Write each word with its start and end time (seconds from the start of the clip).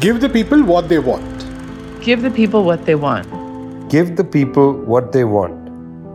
Give 0.00 0.22
the 0.22 0.28
people 0.30 0.62
what 0.62 0.88
they 0.88 0.98
want. 0.98 2.02
Give 2.02 2.22
the 2.22 2.30
people 2.30 2.64
what 2.64 2.86
they 2.86 2.94
want. 2.94 3.90
Give 3.90 4.16
the 4.16 4.24
people 4.24 4.72
what 4.72 5.12
they 5.12 5.24
want. 5.24 5.68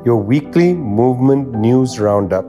Your 0.04 0.18
weekly 0.18 0.74
movement 0.74 1.54
news 1.54 2.00
roundup. 2.00 2.44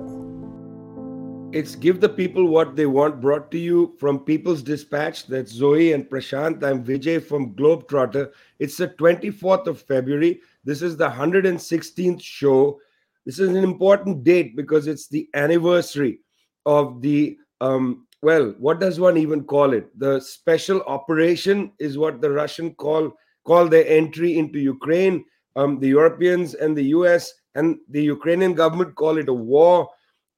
It's 1.53 1.75
Give 1.75 2.01
the 2.01 2.09
People 2.09 2.47
What 2.47 2.77
They 2.77 2.87
Want, 2.87 3.21
brought 3.21 3.51
to 3.51 3.59
you 3.59 3.95
from 3.99 4.21
People's 4.21 4.63
Dispatch. 4.63 5.27
That's 5.27 5.53
Zoe 5.53 5.93
and 5.93 6.09
Prashant. 6.09 6.63
I'm 6.63 6.83
Vijay 6.83 7.23
from 7.23 7.55
Globetrotter. 7.55 8.33
It's 8.59 8.79
the 8.79 8.89
24th 8.89 9.67
of 9.67 9.83
February. 9.83 10.41
This 10.65 10.81
is 10.81 10.97
the 10.97 11.11
116th 11.11 12.23
show. 12.23 12.81
This 13.27 13.39
is 13.39 13.51
an 13.51 13.57
important 13.57 14.25
date 14.25 14.57
because 14.57 14.87
it's 14.87 15.09
the 15.09 15.29
anniversary 15.35 16.21
of 16.65 17.03
the, 17.03 17.37
um, 17.61 18.07
well, 18.23 18.55
what 18.59 18.81
does 18.81 18.99
one 18.99 19.17
even 19.17 19.45
call 19.45 19.73
it? 19.73 19.97
The 19.99 20.21
special 20.21 20.83
operation 20.83 21.73
is 21.79 21.99
what 21.99 22.21
the 22.21 22.31
Russian 22.31 22.75
call 22.75 23.13
call 23.45 23.69
their 23.69 23.87
entry 23.87 24.39
into 24.39 24.59
Ukraine. 24.59 25.25
Um, 25.57 25.81
the 25.81 25.89
Europeans 25.89 26.55
and 26.55 26.77
the 26.77 26.85
US 26.97 27.33
and 27.55 27.79
the 27.89 28.03
Ukrainian 28.03 28.55
government 28.55 28.95
call 28.95 29.19
it 29.19 29.29
a 29.29 29.33
war 29.33 29.89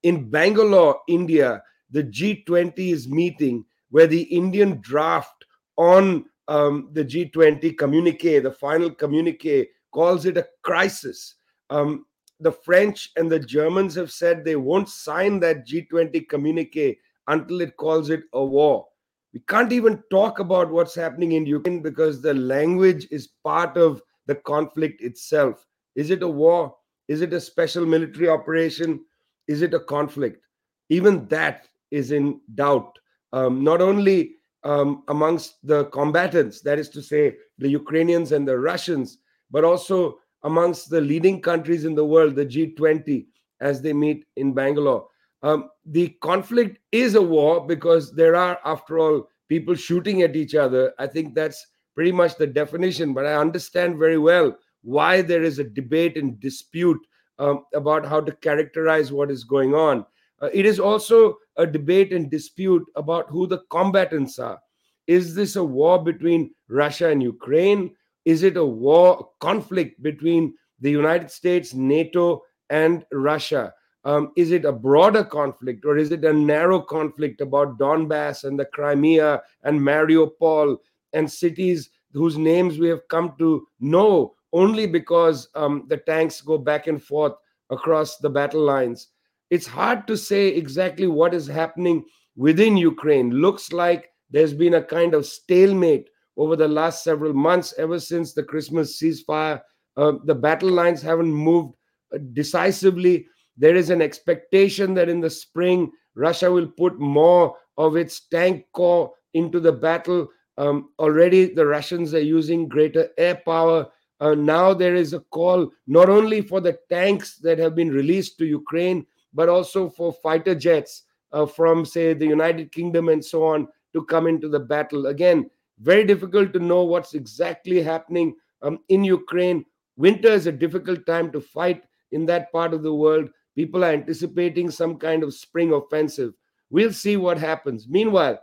in 0.03 0.31
Bangalore, 0.31 1.01
India, 1.09 1.63
the 1.91 2.05
G20 2.05 2.79
is 2.93 3.09
meeting 3.09 3.65
where 3.91 4.07
the 4.07 4.23
Indian 4.23 4.81
draft 4.81 5.45
on 5.77 6.25
um, 6.49 6.91
the 6.93 7.05
G20 7.05 7.77
communique, 7.77 8.39
the 8.39 8.53
final 8.53 8.91
communique, 8.91 9.69
calls 9.93 10.27
it 10.27 10.37
a 10.37 10.47
crisis. 10.63 11.35
Um, 11.71 12.07
the 12.39 12.53
French 12.53 13.11
and 13.17 13.31
the 13.31 13.41
Germans 13.41 13.95
have 13.97 14.11
said 14.11 14.45
they 14.45 14.57
won't 14.57 14.89
sign 14.89 15.41
that 15.41 15.67
G20 15.67 16.29
communique 16.29 16.99
until 17.31 17.61
it 17.61 17.77
calls 17.77 18.11
it 18.11 18.25
a 18.33 18.45
war. 18.45 18.87
We 19.33 19.41
can't 19.49 19.73
even 19.73 20.03
talk 20.11 20.41
about 20.41 20.71
what's 20.71 20.95
happening 20.95 21.33
in 21.33 21.47
Ukraine 21.47 21.81
because 21.81 22.21
the 22.21 22.35
language 22.35 23.07
is 23.11 23.29
part 23.45 23.77
of 23.77 24.03
the 24.27 24.35
conflict 24.35 25.01
itself. 25.01 25.65
Is 25.95 26.11
it 26.11 26.23
a 26.23 26.29
war? 26.29 26.75
Is 27.07 27.21
it 27.23 27.33
a 27.33 27.41
special 27.41 27.87
military 27.87 28.29
operation? 28.29 29.05
Is 29.47 29.63
it 29.63 29.75
a 29.75 29.81
conflict? 29.81 30.45
Even 30.89 31.27
that 31.29 31.69
is 31.91 32.11
in 32.11 32.41
doubt, 32.55 32.99
um, 33.33 33.63
not 33.63 33.81
only 33.81 34.37
um, 34.65 35.05
amongst 35.09 35.65
the 35.67 35.85
combatants, 35.87 36.61
that 36.63 36.79
is 36.79 36.89
to 36.91 37.03
say, 37.03 37.37
the 37.59 37.69
Ukrainians 37.69 38.33
and 38.33 38.47
the 38.47 38.59
Russians, 38.59 39.19
but 39.51 39.65
also 39.65 40.19
amongst 40.43 40.91
the 40.91 41.01
leading 41.01 41.41
countries 41.41 41.85
in 41.85 41.95
the 41.95 42.05
world, 42.05 42.35
the 42.35 42.47
G20, 42.47 43.27
as 43.61 43.81
they 43.81 43.93
meet 43.93 44.25
in 44.37 44.53
Bangalore. 44.53 45.07
Um, 45.43 45.71
the 45.87 46.09
conflict 46.21 46.79
is 46.93 47.15
a 47.15 47.23
war 47.23 47.67
because 47.67 48.13
there 48.13 48.37
are, 48.37 48.59
after 48.65 48.99
all, 48.99 49.29
people 49.49 49.75
shooting 49.75 50.23
at 50.23 50.37
each 50.37 50.55
other. 50.55 50.93
I 50.99 51.07
think 51.07 51.35
that's 51.35 51.67
pretty 51.95 52.13
much 52.13 52.37
the 52.37 52.47
definition, 52.47 53.15
but 53.15 53.27
I 53.27 53.35
understand 53.35 53.99
very 53.99 54.19
well 54.19 54.57
why 54.83 55.23
there 55.23 55.43
is 55.43 55.59
a 55.59 55.65
debate 55.65 56.17
and 56.17 56.39
dispute 56.41 57.01
um, 57.39 57.65
about 57.75 58.07
how 58.07 58.21
to 58.21 58.33
characterize 58.33 59.13
what 59.13 59.31
is 59.31 59.45
going 59.45 59.75
on. 59.75 60.05
Uh, 60.41 60.49
it 60.53 60.65
is 60.65 60.81
also 60.81 61.37
a 61.57 61.67
debate 61.67 62.13
and 62.13 62.31
dispute 62.31 62.83
about 62.97 63.29
who 63.29 63.47
the 63.47 63.63
combatants 63.71 64.39
are. 64.39 64.59
Is 65.07 65.35
this 65.35 65.57
a 65.57 65.65
war 65.65 66.03
between 66.03 66.55
Russia 66.69 67.09
and 67.09 67.23
Ukraine? 67.23 67.95
Is 68.25 68.43
it 68.43 68.57
a 68.57 68.65
war, 68.65 69.31
conflict 69.41 70.03
between 70.03 70.55
the 70.81 70.91
United 70.91 71.31
States, 71.31 71.75
NATO, 71.75 72.43
and 72.69 73.05
Russia? 73.11 73.75
Um, 74.05 74.33
is 74.37 74.51
it 74.51 74.65
a 74.65 74.73
broader 74.73 75.23
conflict 75.23 75.85
or 75.85 75.99
is 75.99 76.11
it 76.11 76.25
a 76.25 76.33
narrow 76.33 76.81
conflict 76.81 77.41
about 77.41 77.79
Donbass 77.79 78.45
and 78.45 78.59
the 78.59 78.65
Crimea 78.65 79.43
and 79.65 79.79
Mariupol 79.79 80.79
and 81.13 81.31
cities 81.31 81.91
whose 82.13 82.39
names 82.39 82.79
we 82.79 82.89
have 82.89 83.07
come 83.09 83.35
to 83.39 83.67
know 83.79 84.35
only 84.53 84.87
because 84.87 85.49
um, 85.55 85.85
the 85.89 85.99
tanks 85.99 86.41
go 86.41 86.59
back 86.59 86.87
and 86.87 87.03
forth 87.03 87.35
across 87.71 88.17
the 88.19 88.31
battle 88.31 88.63
lines. 88.63 89.09
It's 89.51 89.67
hard 89.67 90.07
to 90.07 90.17
say 90.17 90.49
exactly 90.49 91.07
what 91.07 91.35
is 91.35 91.47
happening 91.47 92.05
within 92.37 92.77
Ukraine. 92.77 93.31
Looks 93.31 93.73
like 93.73 94.11
there's 94.31 94.55
been 94.55 94.75
a 94.75 94.83
kind 94.83 95.15
of 95.15 95.27
stalemate 95.27 96.09
over 96.37 96.57
the 96.57 96.69
last 96.69 97.05
several 97.05 97.33
months, 97.33 97.75
ever 97.79 98.01
since 98.01 98.33
the 98.33 98.43
Christmas 98.43 99.01
ceasefire. 99.01 99.61
Uh, 99.97 100.13
the 100.25 100.35
battle 100.35 100.71
lines 100.71 101.03
haven't 101.03 101.33
moved 101.33 101.75
uh, 102.15 102.19
decisively. 102.33 103.27
There 103.61 103.77
is 103.77 103.91
an 103.91 104.03
expectation 104.03 104.95
that 104.95 105.09
in 105.09 105.21
the 105.21 105.31
spring, 105.31 105.93
Russia 106.17 106.51
will 106.51 106.67
put 106.67 106.99
more 106.99 107.57
of 107.77 107.97
its 107.97 108.27
tank 108.29 108.65
corps 108.73 109.13
into 109.35 109.61
the 109.61 109.73
battle. 109.73 110.29
Um, 110.59 110.91
already, 110.99 111.55
the 111.55 111.67
Russians 111.67 112.13
are 112.15 112.21
using 112.21 112.69
greater 112.69 113.09
air 113.17 113.41
power 113.47 113.87
uh, 114.21 114.35
now 114.35 114.75
there 114.75 114.95
is 114.95 115.15
a 115.15 115.21
call 115.21 115.71
not 115.87 116.09
only 116.11 116.43
for 116.43 116.61
the 116.61 116.79
tanks 116.91 117.37
that 117.37 117.59
have 117.59 117.75
been 117.75 117.91
released 117.91 118.37
to 118.39 118.45
Ukraine, 118.45 119.07
but 119.33 119.49
also 119.49 119.89
for 119.89 120.13
fighter 120.13 120.55
jets 120.55 121.05
uh, 121.33 121.47
from, 121.47 121.85
say, 121.85 122.13
the 122.13 122.27
United 122.27 122.71
Kingdom 122.71 123.09
and 123.09 123.25
so 123.25 123.45
on 123.45 123.67
to 123.95 124.05
come 124.05 124.27
into 124.27 124.49
the 124.49 124.61
battle. 124.61 125.07
Again, 125.07 125.51
very 125.79 126.05
difficult 126.05 126.53
to 126.53 126.59
know 126.59 126.85
what's 126.85 127.15
exactly 127.15 127.83
happening 127.83 128.35
um, 128.63 128.81
in 128.91 129.05
Ukraine. 129.05 129.65
Winter 129.97 130.29
is 130.29 130.47
a 130.47 130.53
difficult 130.53 131.07
time 131.07 131.33
to 131.33 131.41
fight 131.41 131.85
in 132.13 132.27
that 132.27 132.53
part 132.53 132.75
of 132.75 132.83
the 132.83 132.95
world. 132.95 133.31
People 133.57 133.85
are 133.85 133.93
anticipating 133.93 134.71
some 134.71 134.97
kind 134.97 135.23
of 135.23 135.35
spring 135.35 135.73
offensive. 135.73 136.33
We'll 136.71 136.93
see 136.93 137.17
what 137.17 137.39
happens. 137.39 137.89
Meanwhile, 137.89 138.41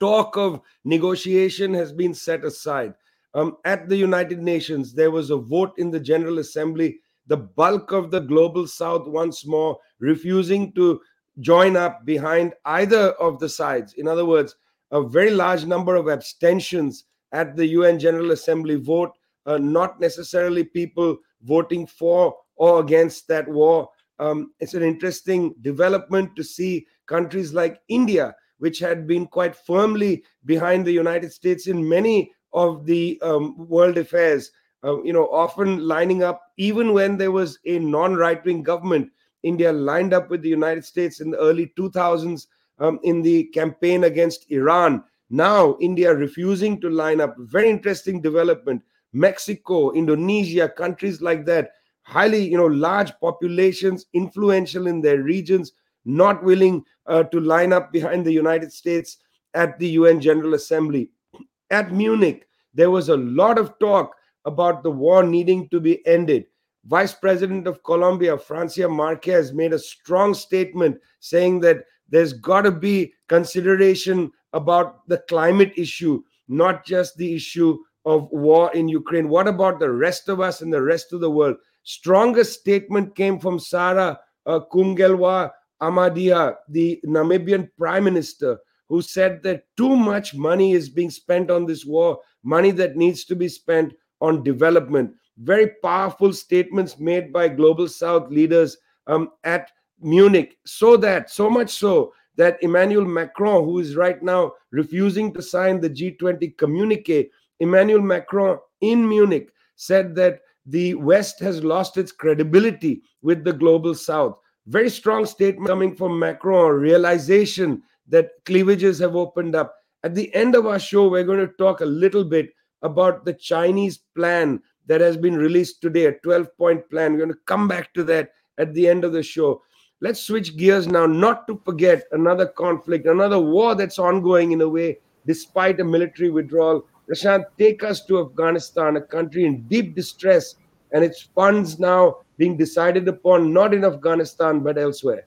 talk 0.00 0.36
of 0.36 0.60
negotiation 0.84 1.72
has 1.74 1.92
been 1.92 2.14
set 2.14 2.44
aside. 2.44 2.94
Um, 3.34 3.56
at 3.64 3.88
the 3.88 3.96
United 3.96 4.40
Nations, 4.40 4.94
there 4.94 5.10
was 5.10 5.30
a 5.30 5.36
vote 5.36 5.72
in 5.78 5.90
the 5.90 6.00
General 6.00 6.38
Assembly. 6.38 7.00
The 7.26 7.38
bulk 7.38 7.92
of 7.92 8.10
the 8.10 8.20
global 8.20 8.66
south, 8.66 9.08
once 9.08 9.46
more, 9.46 9.78
refusing 9.98 10.72
to 10.72 11.00
join 11.40 11.76
up 11.76 12.04
behind 12.04 12.54
either 12.64 13.12
of 13.12 13.40
the 13.40 13.48
sides. 13.48 13.94
In 13.94 14.06
other 14.06 14.24
words, 14.24 14.54
a 14.90 15.02
very 15.02 15.30
large 15.30 15.64
number 15.64 15.96
of 15.96 16.08
abstentions 16.08 17.04
at 17.32 17.56
the 17.56 17.66
UN 17.66 17.98
General 17.98 18.30
Assembly 18.30 18.76
vote, 18.76 19.10
uh, 19.46 19.58
not 19.58 20.00
necessarily 20.00 20.62
people 20.62 21.18
voting 21.42 21.86
for 21.86 22.36
or 22.56 22.80
against 22.80 23.26
that 23.28 23.48
war. 23.48 23.88
Um, 24.18 24.52
it's 24.60 24.74
an 24.74 24.82
interesting 24.82 25.54
development 25.60 26.36
to 26.36 26.44
see 26.44 26.86
countries 27.06 27.52
like 27.52 27.80
India, 27.88 28.34
which 28.58 28.78
had 28.78 29.06
been 29.06 29.26
quite 29.26 29.56
firmly 29.56 30.24
behind 30.44 30.84
the 30.86 30.92
United 30.92 31.32
States 31.32 31.66
in 31.66 31.88
many 31.88 32.30
of 32.52 32.86
the 32.86 33.20
um, 33.22 33.56
world 33.68 33.98
affairs, 33.98 34.50
uh, 34.84 35.02
you 35.02 35.12
know, 35.12 35.26
often 35.26 35.86
lining 35.86 36.22
up, 36.22 36.42
even 36.56 36.92
when 36.92 37.16
there 37.16 37.32
was 37.32 37.58
a 37.66 37.78
non 37.78 38.14
right 38.14 38.44
wing 38.44 38.62
government, 38.62 39.10
India 39.42 39.72
lined 39.72 40.14
up 40.14 40.30
with 40.30 40.42
the 40.42 40.48
United 40.48 40.84
States 40.84 41.20
in 41.20 41.30
the 41.30 41.38
early 41.38 41.72
2000s 41.78 42.46
um, 42.78 42.98
in 43.02 43.22
the 43.22 43.44
campaign 43.44 44.04
against 44.04 44.50
Iran. 44.50 45.02
Now, 45.30 45.76
India 45.80 46.14
refusing 46.14 46.80
to 46.80 46.90
line 46.90 47.20
up. 47.20 47.34
Very 47.38 47.70
interesting 47.70 48.20
development. 48.20 48.82
Mexico, 49.12 49.92
Indonesia, 49.92 50.68
countries 50.68 51.22
like 51.22 51.46
that, 51.46 51.72
highly, 52.04 52.48
you 52.48 52.56
know, 52.56 52.66
large 52.66 53.12
populations, 53.20 54.06
influential 54.12 54.86
in 54.86 55.00
their 55.00 55.22
regions, 55.22 55.72
not 56.04 56.42
willing 56.44 56.84
uh, 57.06 57.24
to 57.24 57.40
line 57.40 57.72
up 57.72 57.92
behind 57.92 58.24
the 58.24 58.32
United 58.32 58.72
States 58.72 59.18
at 59.54 59.78
the 59.78 59.88
UN 59.88 60.20
General 60.20 60.54
Assembly 60.54 61.10
at 61.70 61.92
Munich, 61.92 62.46
there 62.72 62.90
was 62.90 63.08
a 63.08 63.16
lot 63.16 63.58
of 63.58 63.78
talk 63.78 64.14
about 64.44 64.82
the 64.82 64.90
war 64.90 65.22
needing 65.22 65.68
to 65.70 65.80
be 65.80 66.06
ended. 66.06 66.44
Vice 66.86 67.14
President 67.14 67.66
of 67.66 67.82
Colombia, 67.82 68.36
Francia 68.36 68.88
Marquez, 68.88 69.54
made 69.54 69.72
a 69.72 69.78
strong 69.78 70.34
statement 70.34 70.98
saying 71.20 71.60
that 71.60 71.84
there's 72.10 72.34
got 72.34 72.62
to 72.62 72.70
be 72.70 73.14
consideration 73.28 74.30
about 74.52 75.08
the 75.08 75.18
climate 75.28 75.72
issue, 75.76 76.22
not 76.46 76.84
just 76.84 77.16
the 77.16 77.34
issue 77.34 77.78
of 78.04 78.28
war 78.30 78.70
in 78.74 78.86
Ukraine. 78.86 79.30
What 79.30 79.48
about 79.48 79.80
the 79.80 79.90
rest 79.90 80.28
of 80.28 80.40
us 80.40 80.60
and 80.60 80.72
the 80.72 80.82
rest 80.82 81.14
of 81.14 81.20
the 81.20 81.30
world? 81.30 81.56
Strongest 81.84 82.60
statement 82.60 83.14
came 83.14 83.38
from 83.38 83.58
Sarah 83.58 84.18
uh, 84.46 84.60
Kungelwa 84.72 85.50
Amadia, 85.80 86.56
the 86.68 87.00
Namibian 87.06 87.68
prime 87.78 88.04
minister, 88.04 88.58
who 88.88 89.02
said 89.02 89.42
that 89.42 89.64
too 89.76 89.94
much 89.94 90.34
money 90.34 90.72
is 90.72 90.88
being 90.88 91.10
spent 91.10 91.50
on 91.50 91.66
this 91.66 91.84
war, 91.84 92.20
money 92.42 92.70
that 92.70 92.96
needs 92.96 93.24
to 93.26 93.36
be 93.36 93.48
spent 93.48 93.94
on 94.20 94.42
development. 94.42 95.12
Very 95.38 95.72
powerful 95.82 96.32
statements 96.32 96.98
made 96.98 97.32
by 97.32 97.48
Global 97.48 97.88
South 97.88 98.30
leaders 98.30 98.76
um, 99.06 99.30
at 99.44 99.70
Munich, 100.00 100.58
so 100.64 100.96
that, 100.96 101.30
so 101.30 101.50
much 101.50 101.70
so, 101.70 102.12
that 102.36 102.58
Emmanuel 102.62 103.04
Macron, 103.04 103.64
who 103.64 103.78
is 103.78 103.96
right 103.96 104.22
now 104.22 104.52
refusing 104.70 105.32
to 105.34 105.42
sign 105.42 105.80
the 105.80 105.90
G20 105.90 106.56
communique, 106.56 107.30
Emmanuel 107.60 108.00
Macron 108.00 108.58
in 108.80 109.08
Munich 109.08 109.50
said 109.76 110.14
that 110.16 110.40
the 110.66 110.94
West 110.94 111.40
has 111.40 111.62
lost 111.62 111.96
its 111.96 112.12
credibility 112.12 113.02
with 113.22 113.44
the 113.44 113.52
global 113.52 113.94
South. 113.94 114.38
Very 114.66 114.88
strong 114.88 115.26
statement 115.26 115.68
coming 115.68 115.94
from 115.94 116.18
Macron, 116.18 116.72
realization 116.72 117.82
that 118.08 118.30
cleavages 118.46 118.98
have 118.98 119.16
opened 119.16 119.54
up. 119.54 119.74
At 120.02 120.14
the 120.14 120.34
end 120.34 120.54
of 120.54 120.66
our 120.66 120.78
show, 120.78 121.08
we're 121.08 121.24
going 121.24 121.46
to 121.46 121.52
talk 121.58 121.80
a 121.80 121.86
little 121.86 122.24
bit 122.24 122.50
about 122.82 123.24
the 123.24 123.34
Chinese 123.34 123.98
plan 124.14 124.60
that 124.86 125.00
has 125.00 125.16
been 125.16 125.36
released 125.36 125.80
today, 125.80 126.06
a 126.06 126.12
12 126.12 126.56
point 126.56 126.88
plan. 126.90 127.12
We're 127.12 127.20
going 127.20 127.32
to 127.32 127.38
come 127.46 127.68
back 127.68 127.92
to 127.94 128.04
that 128.04 128.30
at 128.58 128.72
the 128.74 128.88
end 128.88 129.04
of 129.04 129.12
the 129.12 129.22
show. 129.22 129.62
Let's 130.00 130.20
switch 130.20 130.56
gears 130.56 130.86
now, 130.86 131.06
not 131.06 131.46
to 131.46 131.60
forget 131.64 132.04
another 132.12 132.46
conflict, 132.46 133.06
another 133.06 133.38
war 133.40 133.74
that's 133.74 133.98
ongoing 133.98 134.52
in 134.52 134.60
a 134.60 134.68
way, 134.68 134.98
despite 135.26 135.80
a 135.80 135.84
military 135.84 136.30
withdrawal. 136.30 136.86
Prashant, 137.08 137.44
take 137.58 137.84
us 137.84 138.04
to 138.06 138.20
Afghanistan, 138.20 138.96
a 138.96 139.00
country 139.00 139.44
in 139.44 139.62
deep 139.62 139.94
distress, 139.94 140.56
and 140.92 141.04
its 141.04 141.22
funds 141.34 141.78
now 141.78 142.18
being 142.38 142.56
decided 142.56 143.06
upon 143.08 143.52
not 143.52 143.74
in 143.74 143.84
Afghanistan 143.84 144.60
but 144.60 144.78
elsewhere. 144.78 145.26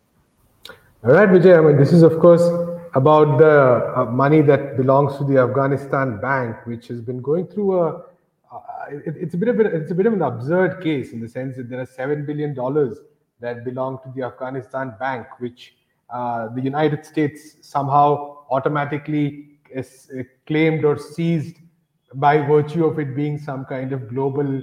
All 1.04 1.12
right, 1.12 1.30
Vijay. 1.30 1.58
I 1.58 1.62
mean, 1.62 1.78
this 1.78 1.94
is, 1.94 2.02
of 2.02 2.20
course, 2.20 2.42
about 2.96 3.38
the 3.38 3.94
uh, 3.96 4.06
money 4.06 4.42
that 4.42 4.78
belongs 4.78 5.16
to 5.18 5.24
the 5.24 5.38
Afghanistan 5.38 6.20
Bank, 6.20 6.66
which 6.66 6.88
has 6.88 7.02
been 7.02 7.22
going 7.22 7.48
through 7.48 7.80
a. 7.80 7.88
Uh, 8.52 8.60
it, 8.90 9.16
it's 9.18 9.34
a 9.34 9.38
bit 9.38 9.50
of 9.50 9.60
a, 9.60 9.66
it's 9.66 9.92
a 9.92 9.96
bit 9.96 10.06
of 10.06 10.14
an 10.14 10.22
absurd 10.22 10.82
case 10.82 11.12
in 11.12 11.20
the 11.20 11.28
sense 11.28 11.58
that 11.58 11.70
there 11.70 11.80
are 11.80 11.86
seven 11.86 12.26
billion 12.26 12.56
dollars 12.56 12.98
that 13.40 13.64
belong 13.64 14.00
to 14.04 14.12
the 14.16 14.24
Afghanistan 14.24 14.96
Bank, 15.00 15.28
which 15.40 15.76
uh, 16.10 16.48
the 16.56 16.62
United 16.62 17.06
States 17.06 17.58
somehow 17.62 18.38
automatically 18.50 19.60
uh, 19.78 19.84
claimed 20.48 20.84
or 20.84 20.98
seized 20.98 21.58
by 22.16 22.38
virtue 22.38 22.86
of 22.86 23.00
it 23.00 23.16
being 23.16 23.38
some 23.38 23.66
kind 23.66 23.92
of 23.92 24.10
global 24.10 24.62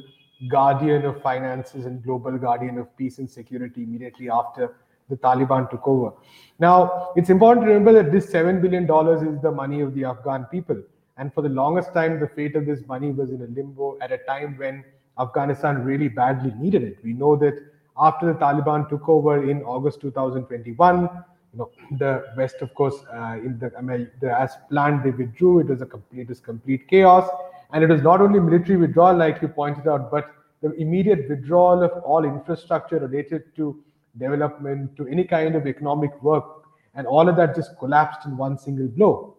guardian 0.50 1.04
of 1.04 1.20
finances 1.22 1.86
and 1.86 2.02
global 2.02 2.36
guardian 2.38 2.78
of 2.78 2.96
peace 2.96 3.18
and 3.18 3.30
security 3.30 3.82
immediately 3.82 4.30
after 4.30 4.76
the 5.08 5.16
Taliban 5.16 5.70
took 5.70 5.86
over. 5.86 6.12
Now, 6.58 7.12
it's 7.16 7.30
important 7.30 7.66
to 7.66 7.72
remember 7.72 7.92
that 8.02 8.10
this 8.10 8.26
$7 8.26 8.62
billion 8.62 8.84
is 8.84 9.42
the 9.42 9.50
money 9.50 9.80
of 9.80 9.94
the 9.94 10.04
Afghan 10.04 10.44
people. 10.44 10.82
And 11.16 11.32
for 11.32 11.42
the 11.42 11.48
longest 11.48 11.92
time, 11.92 12.18
the 12.18 12.26
fate 12.26 12.56
of 12.56 12.66
this 12.66 12.86
money 12.88 13.10
was 13.10 13.30
in 13.30 13.42
a 13.42 13.46
limbo 13.46 13.96
at 14.00 14.10
a 14.10 14.18
time 14.18 14.56
when 14.56 14.84
Afghanistan 15.18 15.84
really 15.84 16.08
badly 16.08 16.52
needed 16.58 16.82
it. 16.82 16.98
We 17.04 17.12
know 17.12 17.36
that 17.36 17.54
after 17.96 18.26
the 18.26 18.38
Taliban 18.38 18.88
took 18.88 19.08
over 19.08 19.48
in 19.48 19.62
August 19.62 20.00
2021, 20.00 21.08
you 21.54 21.58
know, 21.58 21.70
the 21.98 22.24
West, 22.36 22.56
of 22.62 22.74
course, 22.74 22.96
uh, 23.12 23.36
in 23.38 23.58
the, 23.58 23.70
I 23.78 23.80
mean, 23.80 24.10
the, 24.20 24.36
as 24.36 24.56
planned, 24.68 25.04
they 25.04 25.10
withdrew. 25.10 25.60
It 25.60 25.68
was 25.68 25.82
a 25.82 25.86
complete, 25.86 26.22
it 26.22 26.28
was 26.28 26.40
complete 26.40 26.88
chaos. 26.88 27.28
And 27.72 27.84
it 27.84 27.88
was 27.88 28.02
not 28.02 28.20
only 28.20 28.40
military 28.40 28.76
withdrawal, 28.76 29.16
like 29.16 29.40
you 29.40 29.48
pointed 29.48 29.86
out, 29.86 30.10
but 30.10 30.30
the 30.62 30.72
immediate 30.72 31.28
withdrawal 31.28 31.82
of 31.82 31.92
all 32.02 32.24
infrastructure 32.24 32.98
related 32.98 33.54
to 33.56 33.80
development, 34.18 34.96
to 34.96 35.06
any 35.06 35.24
kind 35.24 35.54
of 35.54 35.66
economic 35.66 36.10
work. 36.22 36.44
And 36.94 37.06
all 37.06 37.28
of 37.28 37.36
that 37.36 37.54
just 37.54 37.78
collapsed 37.78 38.26
in 38.26 38.36
one 38.36 38.58
single 38.58 38.88
blow. 38.88 39.36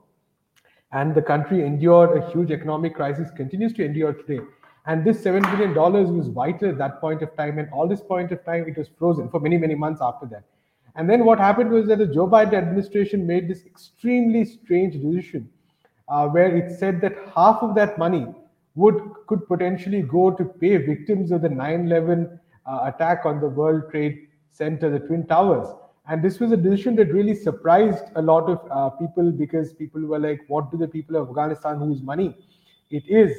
And 0.92 1.14
the 1.14 1.22
country 1.22 1.66
endured 1.66 2.18
a 2.18 2.32
huge 2.32 2.52
economic 2.52 2.96
crisis, 2.96 3.30
continues 3.36 3.74
to 3.74 3.84
endure 3.84 4.14
today. 4.14 4.40
And 4.86 5.04
this 5.04 5.22
$7 5.22 5.42
billion 5.58 5.74
was 6.18 6.28
vital 6.28 6.70
at 6.70 6.78
that 6.78 7.02
point 7.02 7.22
of 7.24 7.36
time. 7.36 7.58
And 7.58 7.70
all 7.72 7.88
this 7.88 8.02
point 8.02 8.32
of 8.32 8.46
time, 8.46 8.66
it 8.68 8.78
was 8.78 8.88
frozen 9.00 9.30
for 9.30 9.40
many, 9.40 9.58
many 9.58 9.76
months 9.76 10.00
after 10.02 10.28
that. 10.28 10.44
And 10.96 11.10
then 11.10 11.26
what 11.26 11.40
happened 11.40 11.72
was 11.72 11.88
that 11.88 11.98
the 11.98 12.08
Joe 12.08 12.28
Biden 12.28 12.54
administration 12.54 13.28
made 13.28 13.50
this 13.50 13.66
extremely 13.66 14.46
strange 14.46 14.94
decision 14.94 15.50
uh, 16.08 16.28
where 16.28 16.56
it 16.56 16.78
said 16.80 17.02
that 17.02 17.14
half 17.36 17.62
of 17.62 17.76
that 17.76 17.98
money 17.98 18.28
would 18.76 19.00
could 19.28 19.48
potentially 19.48 20.02
go 20.02 20.32
to 20.32 20.46
pay 20.46 20.78
victims 20.78 21.32
of 21.32 21.42
the 21.42 21.50
9/11 21.50 22.40
uh, 22.66 22.80
attack 22.84 23.26
on 23.26 23.40
the 23.40 23.48
World 23.48 23.90
Trade 23.92 24.28
Center, 24.52 24.90
the 24.90 25.00
Twin 25.00 25.26
Towers. 25.26 25.68
And 26.08 26.24
this 26.24 26.40
was 26.40 26.52
a 26.52 26.58
decision 26.58 26.96
that 26.98 27.12
really 27.12 27.34
surprised 27.34 28.06
a 28.16 28.22
lot 28.22 28.50
of 28.50 28.60
uh, 28.70 28.90
people 28.92 29.32
because 29.32 29.74
people 29.74 30.02
were 30.02 30.20
like, 30.20 30.42
"What 30.48 30.72
do 30.72 30.78
the 30.78 30.88
people 30.88 31.16
of 31.16 31.30
Afghanistan 31.30 31.80
whose 31.80 32.02
money 32.02 32.36
it 32.90 33.04
is? 33.08 33.36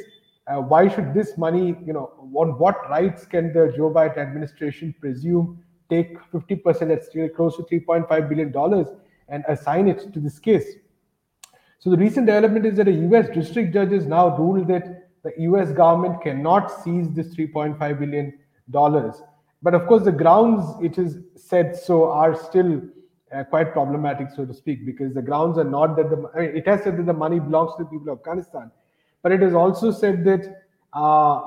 Uh, 0.47 0.61
why 0.61 0.89
should 0.89 1.13
this 1.13 1.37
money, 1.37 1.77
you 1.85 1.93
know, 1.93 2.13
on 2.35 2.59
what 2.59 2.89
rights 2.89 3.25
can 3.27 3.53
the 3.53 3.73
Joe 3.77 3.91
Biden 3.91 4.19
administration 4.19 4.95
presume 5.01 5.63
take 5.89 6.19
50%, 6.33 6.89
that's 6.89 7.09
close 7.37 7.57
to 7.57 7.63
3.5 7.63 8.29
billion 8.29 8.53
dollars, 8.53 8.89
and 9.29 9.45
assign 9.49 9.89
it 9.89 10.13
to 10.13 10.21
this 10.21 10.39
case?" 10.39 10.67
So 11.79 11.91
the 11.91 11.97
recent 11.97 12.27
development 12.27 12.67
is 12.67 12.77
that 12.79 12.89
a 12.89 12.93
U.S. 12.93 13.29
district 13.29 13.73
judge 13.73 13.93
has 13.93 14.07
now 14.07 14.37
ruled 14.37 14.67
that 14.69 15.09
the 15.23 15.33
U.S. 15.43 15.73
government 15.73 16.23
cannot 16.23 16.83
seize 16.83 17.11
this 17.11 17.35
3.5 17.35 17.99
billion 17.99 18.39
dollars. 18.71 19.23
But 19.63 19.75
of 19.75 19.87
course, 19.87 20.05
the 20.05 20.13
grounds 20.13 20.65
it 20.83 20.99
is 20.99 21.19
said 21.37 21.77
so 21.77 22.11
are 22.11 22.35
still 22.35 22.83
uh, 23.35 23.45
quite 23.45 23.73
problematic, 23.73 24.29
so 24.35 24.45
to 24.45 24.55
speak, 24.55 24.87
because 24.87 25.15
the 25.15 25.23
grounds 25.23 25.59
are 25.59 25.65
not 25.65 25.97
that 25.97 26.11
the 26.11 26.31
I 26.35 26.41
mean, 26.41 26.57
it 26.57 26.67
has 26.67 26.83
said 26.83 26.97
that 26.99 27.07
the 27.07 27.13
money 27.13 27.41
belongs 27.41 27.77
to 27.77 27.85
the 27.85 27.91
people 27.91 28.13
of 28.13 28.19
Afghanistan, 28.19 28.71
but 29.23 29.33
it 29.33 29.41
has 29.43 29.55
also 29.55 29.91
said 29.91 30.25
that 30.25 30.67
uh, 30.93 31.41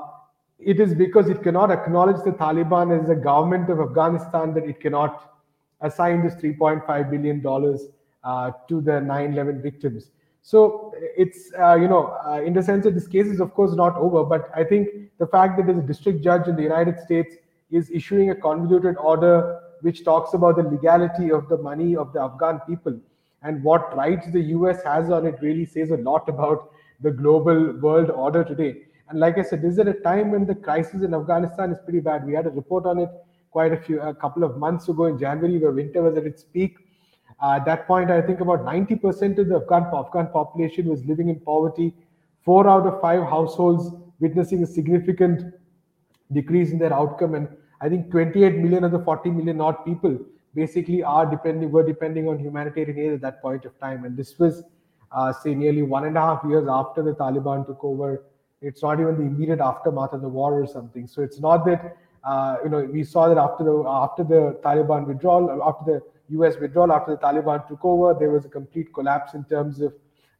it 0.62 0.80
is 0.80 0.94
because 0.94 1.28
it 1.28 1.42
cannot 1.42 1.70
acknowledge 1.70 2.22
the 2.24 2.32
Taliban 2.32 3.02
as 3.02 3.08
a 3.08 3.14
government 3.14 3.70
of 3.70 3.80
Afghanistan 3.80 4.54
that 4.54 4.64
it 4.64 4.80
cannot 4.80 5.32
assign 5.80 6.22
this 6.22 6.34
3.5 6.34 7.10
billion 7.10 7.40
dollars 7.40 7.86
uh, 8.24 8.50
to 8.68 8.80
the 8.80 8.92
9/11 8.92 9.62
victims. 9.62 10.10
So 10.42 10.92
it's 11.16 11.52
uh, 11.58 11.74
you 11.76 11.88
know 11.88 12.18
uh, 12.26 12.42
in 12.42 12.52
the 12.52 12.62
sense 12.62 12.84
that 12.84 12.94
this 12.94 13.06
case 13.06 13.26
is 13.26 13.40
of 13.40 13.54
course 13.54 13.74
not 13.74 13.96
over, 13.96 14.24
but 14.24 14.50
I 14.54 14.64
think 14.64 14.88
the 15.18 15.26
fact 15.26 15.56
that 15.56 15.66
there's 15.66 15.78
a 15.78 15.86
district 15.86 16.22
judge 16.22 16.48
in 16.48 16.56
the 16.56 16.62
United 16.62 16.98
States 17.00 17.34
is 17.70 17.90
issuing 17.90 18.30
a 18.30 18.34
convoluted 18.34 18.96
order 18.96 19.60
which 19.82 20.04
talks 20.04 20.34
about 20.34 20.56
the 20.56 20.62
legality 20.62 21.30
of 21.30 21.48
the 21.48 21.56
money 21.56 21.96
of 21.96 22.12
the 22.12 22.20
Afghan 22.20 22.60
people 22.66 22.98
and 23.42 23.62
what 23.62 23.96
rights 23.96 24.30
the 24.32 24.40
US 24.56 24.82
has 24.82 25.10
on 25.10 25.26
it 25.26 25.36
really 25.40 25.64
says 25.64 25.90
a 25.90 25.96
lot 25.96 26.28
about 26.28 26.70
the 27.00 27.10
global 27.10 27.72
world 27.80 28.10
order 28.10 28.44
today. 28.44 28.82
And 29.10 29.20
like 29.20 29.38
I 29.38 29.42
said, 29.42 29.60
this 29.62 29.74
is 29.74 29.78
at 29.78 29.88
a 29.88 29.94
time 29.94 30.30
when 30.30 30.46
the 30.46 30.54
crisis 30.54 31.02
in 31.02 31.14
Afghanistan 31.14 31.72
is 31.72 31.78
pretty 31.84 32.00
bad. 32.00 32.24
We 32.24 32.32
had 32.32 32.46
a 32.46 32.50
report 32.50 32.86
on 32.86 32.98
it 32.98 33.10
quite 33.50 33.72
a 33.72 33.76
few 33.76 34.00
a 34.00 34.14
couple 34.14 34.44
of 34.44 34.56
months 34.56 34.88
ago 34.88 35.06
in 35.06 35.18
January, 35.18 35.58
where 35.58 35.72
winter 35.72 36.02
was 36.02 36.16
at 36.16 36.24
its 36.24 36.44
peak 36.44 36.78
uh, 37.42 37.56
at 37.56 37.64
that 37.64 37.86
point, 37.86 38.10
I 38.10 38.20
think 38.20 38.40
about 38.40 38.64
90% 38.64 39.38
of 39.38 39.48
the 39.48 39.56
Afghan, 39.56 39.86
Afghan 39.94 40.28
population 40.28 40.86
was 40.88 41.04
living 41.06 41.28
in 41.28 41.40
poverty. 41.40 41.94
Four 42.44 42.68
out 42.68 42.86
of 42.86 43.00
five 43.00 43.22
households 43.22 43.90
witnessing 44.18 44.62
a 44.62 44.66
significant 44.66 45.54
decrease 46.32 46.70
in 46.70 46.78
their 46.78 46.92
outcome. 46.92 47.34
And 47.34 47.48
I 47.80 47.88
think 47.88 48.10
28 48.10 48.56
million 48.56 48.84
of 48.84 48.92
the 48.92 48.98
40 48.98 49.30
million 49.30 49.60
odd 49.60 49.84
people 49.86 50.18
basically 50.54 51.02
are 51.02 51.24
depending 51.24 51.70
were 51.70 51.86
depending 51.86 52.28
on 52.28 52.38
humanitarian 52.38 52.98
aid 52.98 53.12
at 53.12 53.20
that 53.22 53.40
point 53.40 53.64
of 53.64 53.78
time. 53.78 54.04
And 54.04 54.16
this 54.16 54.38
was, 54.38 54.62
uh, 55.12 55.32
say, 55.32 55.54
nearly 55.54 55.82
one 55.82 56.04
and 56.04 56.18
a 56.18 56.20
half 56.20 56.42
years 56.46 56.66
after 56.68 57.02
the 57.02 57.14
Taliban 57.14 57.66
took 57.66 57.82
over. 57.82 58.24
It's 58.62 58.82
not 58.82 59.00
even 59.00 59.16
the 59.16 59.22
immediate 59.22 59.60
aftermath 59.60 60.12
of 60.12 60.20
the 60.20 60.28
war 60.28 60.62
or 60.62 60.66
something. 60.66 61.06
So 61.06 61.22
it's 61.22 61.40
not 61.40 61.64
that 61.66 61.96
uh, 62.24 62.56
you 62.62 62.68
know 62.68 62.80
we 62.84 63.02
saw 63.04 63.28
that 63.28 63.38
after 63.38 63.64
the 63.64 63.84
after 63.86 64.22
the 64.24 64.58
Taliban 64.62 65.06
withdrawal, 65.06 65.62
after 65.62 65.92
the 65.92 66.02
U.S. 66.36 66.56
withdrawal 66.60 66.92
after 66.92 67.12
the 67.12 67.18
Taliban 67.18 67.66
took 67.66 67.84
over, 67.84 68.14
there 68.18 68.30
was 68.30 68.44
a 68.44 68.48
complete 68.48 68.92
collapse 68.92 69.34
in 69.34 69.44
terms 69.44 69.80
of 69.80 69.94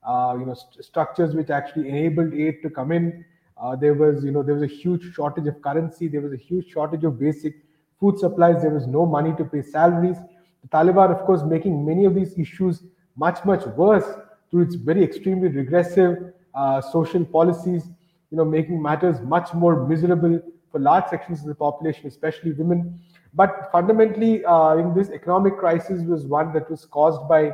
uh, 0.06 0.36
you 0.38 0.44
know 0.44 0.54
st- 0.54 0.84
structures 0.84 1.34
which 1.34 1.50
actually 1.50 1.88
enabled 1.88 2.34
aid 2.34 2.62
to 2.62 2.70
come 2.70 2.92
in. 2.92 3.24
Uh, 3.56 3.74
there 3.76 3.94
was 3.94 4.22
you 4.24 4.30
know 4.30 4.42
there 4.42 4.54
was 4.54 4.62
a 4.62 4.74
huge 4.74 5.14
shortage 5.14 5.46
of 5.46 5.60
currency. 5.62 6.06
There 6.08 6.20
was 6.20 6.32
a 6.32 6.36
huge 6.36 6.68
shortage 6.68 7.04
of 7.04 7.18
basic 7.18 7.54
food 7.98 8.18
supplies. 8.18 8.62
There 8.62 8.70
was 8.70 8.86
no 8.86 9.06
money 9.06 9.34
to 9.36 9.44
pay 9.44 9.62
salaries. 9.62 10.16
The 10.62 10.68
Taliban, 10.68 11.10
of 11.10 11.24
course, 11.24 11.42
making 11.42 11.84
many 11.86 12.04
of 12.04 12.14
these 12.14 12.38
issues 12.38 12.82
much 13.16 13.44
much 13.44 13.64
worse 13.66 14.04
through 14.50 14.62
its 14.62 14.74
very 14.74 15.02
extremely 15.02 15.48
regressive 15.48 16.32
uh, 16.54 16.80
social 16.82 17.24
policies. 17.24 17.88
You 18.30 18.36
know, 18.38 18.44
making 18.44 18.80
matters 18.80 19.20
much 19.20 19.52
more 19.54 19.86
miserable 19.86 20.40
for 20.70 20.78
large 20.78 21.08
sections 21.08 21.40
of 21.40 21.46
the 21.46 21.54
population, 21.54 22.06
especially 22.06 22.52
women. 22.52 23.00
But 23.34 23.68
fundamentally, 23.72 24.44
uh, 24.44 24.76
in 24.76 24.94
this 24.94 25.10
economic 25.10 25.58
crisis 25.58 26.02
was 26.02 26.26
one 26.26 26.52
that 26.52 26.70
was 26.70 26.84
caused 26.84 27.28
by 27.28 27.52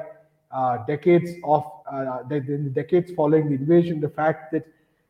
uh, 0.51 0.79
decades 0.87 1.31
of 1.45 1.65
uh, 1.91 2.23
the, 2.29 2.41
the, 2.41 2.57
decades 2.71 3.13
following 3.13 3.49
the 3.49 3.55
invasion. 3.55 4.01
The 4.01 4.09
fact 4.09 4.53
that 4.53 4.67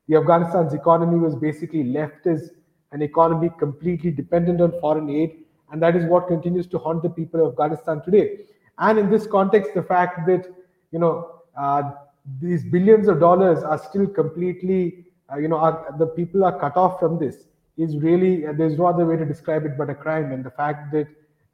the 0.09 0.17
Afghanistan's 0.17 0.73
economy 0.73 1.19
was 1.19 1.35
basically 1.35 1.85
left 1.85 2.27
as 2.27 2.51
an 2.93 3.03
economy 3.03 3.51
completely 3.59 4.11
dependent 4.11 4.61
on 4.61 4.73
foreign 4.81 5.11
aid, 5.11 5.39
and 5.71 5.83
that 5.83 5.97
is 5.97 6.05
what 6.07 6.29
continues 6.29 6.67
to 6.69 6.79
haunt 6.79 7.03
the 7.03 7.11
people 7.11 7.45
of 7.45 7.53
Afghanistan 7.53 8.03
today. 8.03 8.41
And 8.79 8.99
in 8.99 9.11
this 9.11 9.27
context, 9.27 9.73
the 9.75 9.83
fact 9.83 10.27
that 10.27 10.47
you 10.91 10.99
know 10.99 11.43
uh, 11.57 11.93
these 12.41 12.65
billions 12.65 13.09
of 13.09 13.21
dollars 13.21 13.63
are 13.63 13.79
still 13.79 14.07
completely, 14.07 15.06
uh, 15.33 15.39
you 15.39 15.49
know, 15.49 15.57
are, 15.57 15.95
the 15.99 16.07
people 16.07 16.45
are 16.45 16.59
cut 16.59 16.77
off 16.77 17.01
from 17.01 17.19
this 17.19 17.49
is 17.77 17.97
really 17.99 18.47
uh, 18.47 18.53
there's 18.53 18.79
no 18.79 18.87
other 18.87 19.05
way 19.05 19.17
to 19.17 19.25
describe 19.25 19.65
it 19.67 19.77
but 19.77 19.91
a 19.91 19.95
crime. 19.95 20.33
And 20.33 20.45
the 20.45 20.51
fact 20.51 20.93
that 20.93 21.09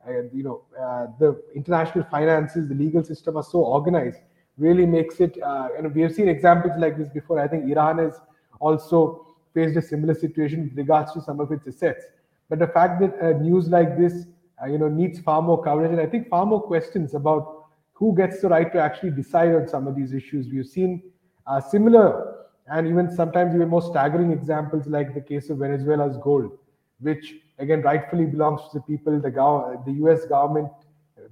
uh, 0.06 0.22
you 0.32 0.42
know 0.42 0.62
uh, 0.78 1.06
the 1.18 1.42
international 1.54 2.04
finances 2.10 2.68
the 2.68 2.74
legal 2.74 3.02
system 3.02 3.36
are 3.36 3.42
so 3.42 3.60
organized 3.60 4.18
really 4.58 4.86
makes 4.86 5.20
it 5.20 5.40
uh, 5.42 5.68
and 5.76 5.94
we 5.94 6.02
have 6.02 6.14
seen 6.14 6.28
examples 6.28 6.74
like 6.78 6.98
this 6.98 7.08
before. 7.08 7.40
I 7.40 7.48
think 7.48 7.68
iran 7.70 7.98
has 7.98 8.20
also 8.60 9.26
faced 9.54 9.76
a 9.76 9.82
similar 9.82 10.14
situation 10.14 10.64
with 10.64 10.76
regards 10.76 11.12
to 11.12 11.20
some 11.20 11.40
of 11.40 11.50
its 11.50 11.66
assets. 11.66 12.04
But 12.48 12.58
the 12.58 12.68
fact 12.68 13.00
that 13.00 13.18
uh, 13.20 13.38
news 13.38 13.68
like 13.68 13.98
this 13.98 14.26
uh, 14.62 14.66
you 14.66 14.78
know 14.78 14.88
needs 14.88 15.18
far 15.18 15.42
more 15.42 15.62
coverage. 15.62 15.90
And 15.90 16.00
i 16.00 16.06
think 16.06 16.28
far 16.28 16.46
more 16.46 16.62
questions 16.62 17.14
about 17.14 17.66
who 17.94 18.14
gets 18.16 18.40
the 18.40 18.48
right 18.48 18.72
to 18.72 18.80
actually 18.80 19.10
decide 19.10 19.54
on 19.54 19.66
some 19.66 19.86
of 19.86 19.96
these 19.96 20.12
issues. 20.12 20.48
We've 20.48 20.66
seen 20.66 21.02
Uh, 21.44 21.60
similar 21.60 22.31
and 22.68 22.86
even 22.86 23.10
sometimes 23.10 23.54
even 23.54 23.68
more 23.68 23.82
staggering 23.82 24.32
examples 24.32 24.86
like 24.86 25.14
the 25.14 25.20
case 25.20 25.50
of 25.50 25.58
Venezuela's 25.58 26.16
gold, 26.18 26.58
which 27.00 27.34
again 27.58 27.82
rightfully 27.82 28.26
belongs 28.26 28.60
to 28.70 28.78
the 28.78 28.82
people, 28.82 29.20
the, 29.20 29.30
gov- 29.30 29.84
the 29.84 29.92
US 30.04 30.24
government 30.26 30.68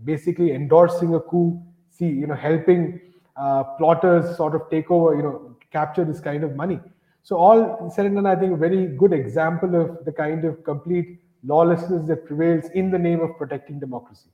basically 0.05 0.53
endorsing 0.53 1.15
a 1.15 1.21
coup, 1.21 1.61
see, 1.91 2.07
you 2.07 2.27
know, 2.27 2.35
helping 2.35 3.01
uh, 3.37 3.65
plotters 3.79 4.37
sort 4.37 4.55
of 4.55 4.69
take 4.71 4.91
over, 4.91 5.15
you 5.17 5.23
know, 5.23 5.57
capture 5.71 6.05
this 6.05 6.21
kind 6.21 6.45
of 6.45 6.57
money. 6.57 6.81
So 7.23 7.37
all 7.37 7.91
said 7.95 8.07
and 8.07 8.17
done, 8.17 8.27
I 8.27 8.35
think 8.35 8.53
a 8.53 8.57
very 8.57 8.87
good 8.87 9.13
example 9.13 9.75
of 9.75 10.05
the 10.05 10.13
kind 10.13 10.45
of 10.45 10.65
complete 10.65 11.21
lawlessness 11.45 12.07
that 12.09 12.27
prevails 12.27 12.71
in 12.75 12.91
the 12.91 12.99
name 12.99 13.21
of 13.21 13.37
protecting 13.37 13.79
democracy. 13.79 14.31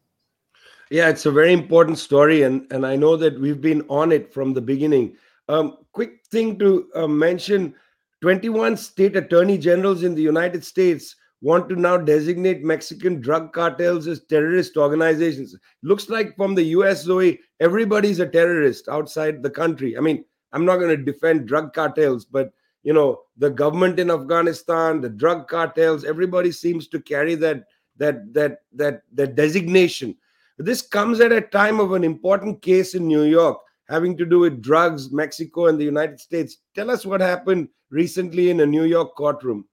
Yeah, 0.91 1.09
it's 1.09 1.27
a 1.27 1.33
very 1.33 1.53
important 1.53 1.99
story, 1.99 2.43
and 2.43 2.65
and 2.71 2.87
I 2.87 2.95
know 2.95 3.17
that 3.17 3.41
we've 3.41 3.61
been 3.61 3.85
on 3.89 4.13
it 4.13 4.33
from 4.33 4.55
the 4.55 4.61
beginning. 4.61 5.17
Um, 5.49 5.79
quick 5.93 6.25
thing 6.31 6.59
to 6.59 6.89
uh, 6.95 7.07
mention: 7.07 7.75
21 8.23 8.77
state 8.77 9.17
attorney 9.17 9.59
generals 9.59 10.03
in 10.03 10.15
the 10.15 10.23
United 10.23 10.65
States 10.65 11.17
want 11.43 11.69
to 11.69 11.77
now 11.77 11.97
designate 11.97 12.65
Mexican 12.65 13.21
drug 13.21 13.53
cartels 13.53 14.07
as 14.07 14.25
terrorist 14.25 14.77
organizations. 14.77 15.55
Looks 15.83 16.09
like 16.09 16.35
from 16.37 16.55
the 16.55 16.65
US, 16.65 17.03
Zoe, 17.03 17.41
everybody's 17.61 18.21
a 18.21 18.27
terrorist 18.27 18.89
outside 18.89 19.43
the 19.43 19.51
country. 19.51 19.97
I 19.97 20.01
mean, 20.01 20.25
I'm 20.53 20.65
not 20.65 20.79
going 20.79 20.97
to 20.97 21.13
defend 21.13 21.47
drug 21.47 21.73
cartels, 21.75 22.25
but 22.25 22.53
you 22.83 22.93
know, 22.93 23.23
the 23.37 23.51
government 23.51 23.99
in 23.99 24.11
Afghanistan, 24.11 25.01
the 25.01 25.09
drug 25.09 25.49
cartels, 25.49 26.05
everybody 26.05 26.53
seems 26.53 26.89
to 26.89 27.01
carry 27.01 27.35
that 27.35 27.65
that 27.97 28.33
that 28.33 28.61
that 28.73 29.03
that 29.13 29.35
designation. 29.35 30.17
This 30.59 30.83
comes 30.83 31.21
at 31.21 31.33
a 31.33 31.41
time 31.41 31.81
of 31.81 31.93
an 31.93 32.05
important 32.05 32.63
case 32.63 32.95
in 32.95 33.07
New 33.07 33.25
York 33.25 33.59
having 33.89 34.17
to 34.17 34.27
do 34.27 34.41
with 34.41 34.63
drugs, 34.63 35.13
Mexico, 35.13 35.67
and 35.67 35.79
the 35.79 35.85
United 35.85 36.21
States. 36.21 36.59
Tell 36.75 36.91
us 36.91 37.07
what 37.07 37.21
happened 37.21 37.69
recently 37.91 38.51
in 38.51 38.61
a 38.61 38.67
New 38.67 38.85
York 38.85 39.15
courtroom. 39.17 39.67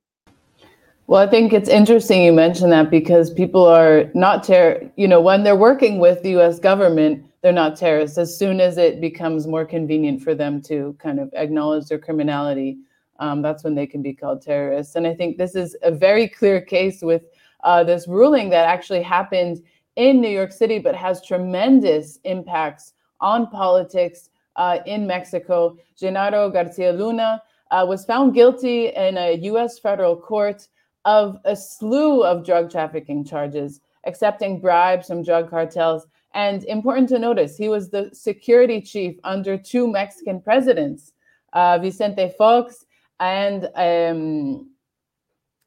Well, 1.07 1.21
I 1.21 1.29
think 1.29 1.51
it's 1.51 1.67
interesting 1.67 2.23
you 2.23 2.31
mentioned 2.31 2.71
that 2.71 2.89
because 2.89 3.29
people 3.29 3.65
are 3.65 4.09
not 4.13 4.43
terror. 4.43 4.89
You 4.95 5.07
know, 5.07 5.19
when 5.19 5.43
they're 5.43 5.55
working 5.55 5.99
with 5.99 6.23
the 6.23 6.31
U.S. 6.31 6.59
government, 6.59 7.25
they're 7.41 7.51
not 7.51 7.75
terrorists. 7.75 8.17
As 8.17 8.37
soon 8.37 8.61
as 8.61 8.77
it 8.77 9.01
becomes 9.01 9.45
more 9.45 9.65
convenient 9.65 10.21
for 10.21 10.33
them 10.33 10.61
to 10.63 10.95
kind 10.99 11.19
of 11.19 11.29
acknowledge 11.33 11.87
their 11.87 11.99
criminality, 11.99 12.77
um, 13.19 13.41
that's 13.41 13.65
when 13.65 13.75
they 13.75 13.85
can 13.85 14.01
be 14.01 14.13
called 14.13 14.41
terrorists. 14.41 14.95
And 14.95 15.05
I 15.05 15.13
think 15.13 15.37
this 15.37 15.55
is 15.55 15.75
a 15.83 15.91
very 15.91 16.27
clear 16.27 16.61
case 16.61 17.01
with 17.01 17.23
uh, 17.65 17.83
this 17.83 18.07
ruling 18.07 18.49
that 18.51 18.65
actually 18.65 19.01
happened 19.01 19.61
in 19.97 20.21
New 20.21 20.29
York 20.29 20.53
City, 20.53 20.79
but 20.79 20.95
has 20.95 21.21
tremendous 21.21 22.17
impacts 22.23 22.93
on 23.23 23.47
politics 23.47 24.29
uh, 24.57 24.79
in 24.85 25.07
Mexico. 25.07 25.77
Genaro 25.99 26.53
Garcia 26.53 26.91
Luna 26.91 27.41
uh, 27.71 27.85
was 27.87 28.05
found 28.05 28.35
guilty 28.35 28.89
in 28.89 29.17
a 29.17 29.37
U.S. 29.51 29.79
federal 29.79 30.15
court 30.15 30.67
of 31.05 31.39
a 31.45 31.55
slew 31.55 32.23
of 32.23 32.45
drug 32.45 32.69
trafficking 32.69 33.25
charges, 33.25 33.81
accepting 34.05 34.59
bribes 34.59 35.07
from 35.07 35.23
drug 35.23 35.49
cartels. 35.49 36.05
And 36.35 36.63
important 36.65 37.09
to 37.09 37.19
notice, 37.19 37.57
he 37.57 37.69
was 37.69 37.89
the 37.89 38.09
security 38.13 38.81
chief 38.81 39.15
under 39.23 39.57
two 39.57 39.87
Mexican 39.87 40.41
presidents, 40.41 41.13
uh, 41.53 41.79
Vicente 41.79 42.29
Fox 42.37 42.85
and 43.19 43.69
um, 43.75 44.69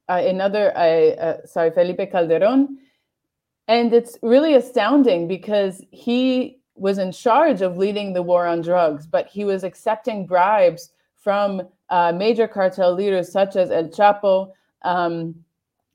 uh, 0.09 0.23
another, 0.25 0.77
uh, 0.77 0.81
uh 0.81 1.47
sorry, 1.47 1.71
Felipe 1.71 2.11
Calderon. 2.11 2.79
And 3.69 3.93
it's 3.93 4.19
really 4.23 4.55
astounding 4.55 5.27
because 5.27 5.83
he 5.91 6.56
was 6.77 6.99
in 6.99 7.11
charge 7.11 7.63
of 7.63 7.79
leading 7.79 8.13
the 8.13 8.23
war 8.23 8.47
on 8.47 8.61
drugs, 8.61 9.07
but 9.07 9.27
he 9.27 9.45
was 9.45 9.65
accepting 9.65 10.27
bribes 10.27 10.91
from 11.15 11.63
uh, 11.91 12.13
major 12.13 12.47
cartel 12.47 12.95
leaders 12.95 13.33
such 13.33 13.57
as 13.57 13.71
El 13.71 13.89
Chapo, 13.89 14.53
um, 14.83 15.35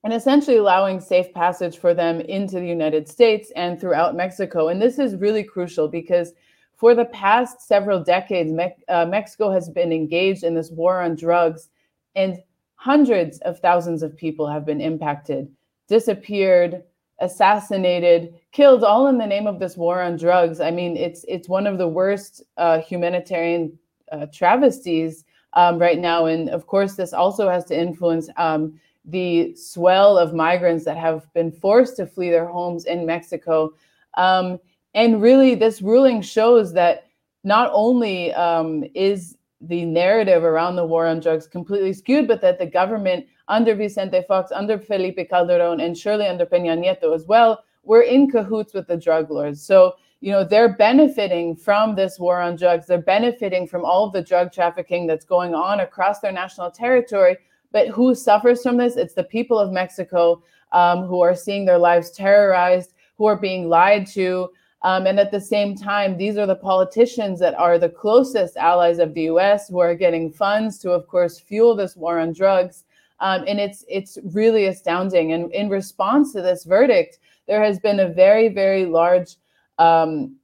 and 0.03 0.13
essentially 0.13 0.57
allowing 0.57 0.99
safe 0.99 1.31
passage 1.33 1.77
for 1.77 1.93
them 1.93 2.21
into 2.21 2.59
the 2.59 2.67
United 2.67 3.07
States 3.07 3.51
and 3.55 3.79
throughout 3.79 4.15
Mexico. 4.15 4.69
And 4.69 4.81
this 4.81 4.97
is 4.97 5.15
really 5.15 5.43
crucial 5.43 5.87
because 5.87 6.33
for 6.75 6.95
the 6.95 7.05
past 7.05 7.61
several 7.61 8.03
decades, 8.03 8.51
Me- 8.51 8.75
uh, 8.89 9.05
Mexico 9.05 9.51
has 9.51 9.69
been 9.69 9.93
engaged 9.93 10.43
in 10.43 10.55
this 10.55 10.71
war 10.71 11.01
on 11.01 11.15
drugs, 11.15 11.69
and 12.15 12.41
hundreds 12.75 13.37
of 13.41 13.59
thousands 13.59 14.01
of 14.01 14.17
people 14.17 14.47
have 14.47 14.65
been 14.65 14.81
impacted, 14.81 15.47
disappeared, 15.87 16.81
assassinated, 17.19 18.33
killed, 18.51 18.83
all 18.83 19.07
in 19.07 19.17
the 19.17 19.25
name 19.27 19.47
of 19.47 19.59
this 19.59 19.77
war 19.77 20.01
on 20.01 20.17
drugs. 20.17 20.59
I 20.59 20.71
mean, 20.71 20.97
it's 20.97 21.23
it's 21.27 21.49
one 21.49 21.67
of 21.67 21.77
the 21.77 21.87
worst 21.87 22.43
uh, 22.57 22.79
humanitarian 22.79 23.77
uh, 24.11 24.27
travesties 24.33 25.25
um, 25.53 25.79
right 25.79 25.99
now. 25.99 26.25
And 26.25 26.49
of 26.49 26.67
course, 26.67 26.95
this 26.95 27.13
also 27.13 27.49
has 27.49 27.65
to 27.65 27.79
influence 27.79 28.29
um, 28.37 28.79
the 29.05 29.55
swell 29.55 30.17
of 30.17 30.33
migrants 30.33 30.85
that 30.85 30.97
have 30.97 31.31
been 31.33 31.51
forced 31.51 31.97
to 31.97 32.05
flee 32.05 32.29
their 32.29 32.47
homes 32.47 32.85
in 32.85 33.05
Mexico. 33.05 33.73
Um, 34.15 34.59
and 34.93 35.21
really, 35.21 35.55
this 35.55 35.81
ruling 35.81 36.21
shows 36.21 36.73
that 36.73 37.07
not 37.43 37.69
only 37.73 38.33
um, 38.33 38.83
is 38.93 39.37
the 39.61 39.85
narrative 39.85 40.43
around 40.43 40.75
the 40.75 40.85
war 40.85 41.05
on 41.05 41.19
drugs 41.19 41.47
completely 41.47 41.93
skewed, 41.93 42.27
but 42.27 42.41
that 42.41 42.59
the 42.59 42.65
government 42.65 43.25
under 43.47 43.75
Vicente 43.75 44.23
Fox, 44.27 44.51
under 44.51 44.77
Felipe 44.77 45.29
Calderon, 45.29 45.79
and 45.79 45.97
surely 45.97 46.25
under 46.25 46.45
Peña 46.45 46.77
Nieto 46.77 47.13
as 47.13 47.25
well, 47.25 47.63
were 47.83 48.01
in 48.01 48.29
cahoots 48.29 48.73
with 48.73 48.87
the 48.87 48.97
drug 48.97 49.29
lords. 49.31 49.61
So 49.61 49.95
you 50.21 50.31
know 50.31 50.43
they're 50.43 50.75
benefiting 50.75 51.55
from 51.55 51.95
this 51.95 52.19
war 52.19 52.39
on 52.39 52.55
drugs. 52.55 52.87
They're 52.87 53.01
benefiting 53.01 53.67
from 53.67 53.83
all 53.83 54.05
of 54.05 54.13
the 54.13 54.21
drug 54.21 54.53
trafficking 54.53 55.07
that's 55.07 55.25
going 55.25 55.55
on 55.55 55.79
across 55.79 56.19
their 56.19 56.31
national 56.31 56.71
territory. 56.71 57.37
But 57.71 57.87
who 57.87 58.13
suffers 58.13 58.61
from 58.61 58.77
this? 58.77 58.97
It's 58.97 59.13
the 59.13 59.23
people 59.23 59.57
of 59.57 59.71
mexico 59.71 60.43
um, 60.71 61.03
who 61.03 61.21
are 61.21 61.35
seeing 61.35 61.65
their 61.65 61.77
lives 61.77 62.11
terrorized 62.11 62.93
who 63.17 63.25
are 63.25 63.37
being 63.37 63.69
lied 63.69 64.07
to. 64.07 64.49
Um, 64.83 65.05
and 65.05 65.19
at 65.19 65.29
the 65.29 65.39
same 65.39 65.75
time 65.75 66.17
these 66.17 66.37
are 66.37 66.47
the 66.47 66.55
politicians 66.55 67.39
that 67.39 67.53
are 67.55 67.77
the 67.77 67.89
closest 67.89 68.57
allies 68.57 68.97
of 68.97 69.13
the 69.13 69.25
us 69.25 69.69
who 69.69 69.79
are 69.79 69.93
getting 69.93 70.31
funds 70.31 70.79
to 70.79 70.91
of 70.91 71.07
course 71.07 71.39
fuel 71.39 71.75
this 71.75 71.95
war 71.95 72.19
on 72.19 72.33
drugs. 72.33 72.83
Um, 73.19 73.43
and 73.47 73.59
it's 73.59 73.85
it's 73.87 74.17
really 74.23 74.65
astounding. 74.65 75.33
And 75.33 75.51
in 75.53 75.69
response 75.69 76.33
to 76.33 76.41
this 76.41 76.63
verdict 76.63 77.19
there 77.51 77.61
has 77.61 77.79
been 77.79 77.99
a 77.99 78.07
very 78.07 78.47
very 78.47 78.85
large 78.85 79.35
um, 79.77 80.37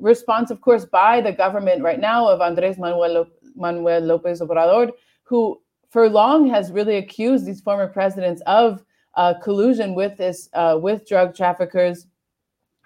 response, 0.00 0.50
of 0.50 0.60
course, 0.60 0.84
by 0.84 1.20
the 1.20 1.32
government 1.32 1.82
right 1.82 2.00
now 2.00 2.26
of 2.28 2.40
Andres 2.40 2.78
Manuel, 2.78 3.26
Manuel 3.54 4.00
Lopez 4.00 4.40
Obrador, 4.40 4.90
who 5.22 5.60
for 5.90 6.08
long 6.08 6.48
has 6.50 6.72
really 6.72 6.96
accused 6.96 7.46
these 7.46 7.60
former 7.60 7.86
presidents 7.86 8.42
of 8.46 8.84
uh, 9.14 9.34
collusion 9.42 9.94
with 9.94 10.16
this 10.16 10.48
uh, 10.52 10.76
with 10.82 11.08
drug 11.08 11.34
traffickers, 11.34 12.06